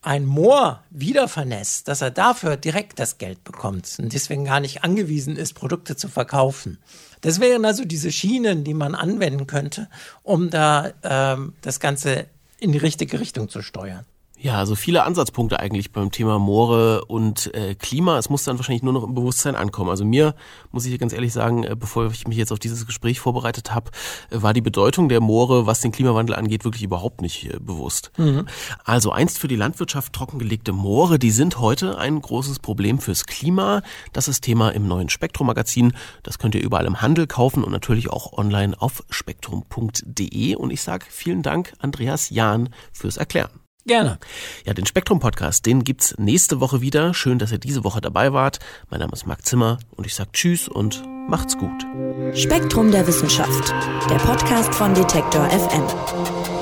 ein 0.01 0.25
Moor 0.25 0.85
wieder 0.89 1.27
vernässt, 1.27 1.89
dass 1.89 1.99
er 1.99 2.11
dafür 2.11 2.55
direkt 2.55 2.97
das 2.97 3.17
Geld 3.17 3.43
bekommt 3.43 3.93
und 3.99 4.13
deswegen 4.13 4.45
gar 4.45 4.61
nicht 4.61 4.85
angewiesen 4.85 5.35
ist, 5.35 5.51
Produkte 5.51 5.97
zu 5.97 6.07
verkaufen. 6.07 6.77
Das 7.19 7.41
wären 7.41 7.65
also 7.65 7.83
diese 7.83 8.13
Schienen, 8.13 8.63
die 8.63 8.73
man 8.73 8.95
anwenden 8.95 9.47
könnte, 9.47 9.89
um 10.23 10.49
da 10.49 10.93
ähm, 11.03 11.55
das 11.59 11.81
Ganze 11.81 12.27
in 12.57 12.71
die 12.71 12.77
richtige 12.77 13.19
Richtung 13.19 13.49
zu 13.49 13.61
steuern. 13.61 14.05
Ja, 14.45 14.59
also 14.59 14.75
viele 14.75 15.05
Ansatzpunkte 15.05 15.59
eigentlich 15.59 15.91
beim 15.91 16.11
Thema 16.11 16.37
Moore 16.37 17.05
und 17.05 17.51
äh, 17.55 17.73
Klima. 17.73 18.19
Es 18.19 18.29
muss 18.29 18.43
dann 18.43 18.59
wahrscheinlich 18.59 18.83
nur 18.83 18.93
noch 18.93 19.01
im 19.01 19.15
Bewusstsein 19.15 19.55
ankommen. 19.55 19.89
Also 19.89 20.05
mir, 20.05 20.35
muss 20.71 20.85
ich 20.85 20.99
ganz 20.99 21.13
ehrlich 21.13 21.33
sagen, 21.33 21.63
äh, 21.63 21.75
bevor 21.75 22.11
ich 22.11 22.27
mich 22.27 22.37
jetzt 22.37 22.51
auf 22.51 22.59
dieses 22.59 22.85
Gespräch 22.85 23.19
vorbereitet 23.19 23.73
habe, 23.73 23.89
äh, 24.29 24.43
war 24.43 24.53
die 24.53 24.61
Bedeutung 24.61 25.09
der 25.09 25.19
Moore, 25.19 25.65
was 25.65 25.81
den 25.81 25.91
Klimawandel 25.91 26.35
angeht, 26.35 26.63
wirklich 26.63 26.83
überhaupt 26.83 27.23
nicht 27.23 27.51
äh, 27.51 27.57
bewusst. 27.59 28.11
Mhm. 28.17 28.45
Also 28.83 29.11
einst 29.11 29.39
für 29.39 29.47
die 29.47 29.55
Landwirtschaft 29.55 30.13
trockengelegte 30.13 30.73
Moore, 30.73 31.17
die 31.17 31.31
sind 31.31 31.57
heute 31.57 31.97
ein 31.97 32.21
großes 32.21 32.59
Problem 32.59 32.99
fürs 32.99 33.25
Klima. 33.25 33.81
Das 34.13 34.27
ist 34.27 34.41
Thema 34.41 34.69
im 34.69 34.87
neuen 34.87 35.09
Spektrum-Magazin. 35.09 35.93
Das 36.21 36.37
könnt 36.37 36.53
ihr 36.53 36.61
überall 36.61 36.85
im 36.85 37.01
Handel 37.01 37.25
kaufen 37.25 37.63
und 37.63 37.71
natürlich 37.71 38.11
auch 38.11 38.33
online 38.33 38.79
auf 38.79 39.03
spektrum.de. 39.09 40.53
Und 40.53 40.69
ich 40.69 40.83
sage 40.83 41.07
vielen 41.09 41.41
Dank, 41.41 41.73
Andreas 41.79 42.29
Jahn, 42.29 42.69
fürs 42.91 43.17
Erklären. 43.17 43.64
Gerne. 43.87 44.17
Ja, 44.65 44.73
den 44.73 44.87
Spektrum-Podcast, 44.87 45.63
den 45.67 45.83
gibt's 45.83 46.15
nächste 46.17 46.59
Woche 46.59 46.81
wieder. 46.81 47.13
Schön, 47.13 47.37
dass 47.37 47.51
ihr 47.51 47.59
diese 47.59 47.83
Woche 47.83 48.01
dabei 48.01 48.33
wart. 48.33 48.57
Mein 48.89 48.99
Name 48.99 49.13
ist 49.13 49.27
Marc 49.27 49.45
Zimmer 49.45 49.77
und 49.95 50.07
ich 50.07 50.15
sag 50.15 50.33
Tschüss 50.33 50.67
und 50.67 51.03
macht's 51.29 51.55
gut. 51.55 51.85
Spektrum 52.33 52.89
der 52.89 53.05
Wissenschaft, 53.05 53.75
der 54.09 54.17
Podcast 54.17 54.73
von 54.73 54.95
Detektor 54.95 55.47
FM. 55.51 56.54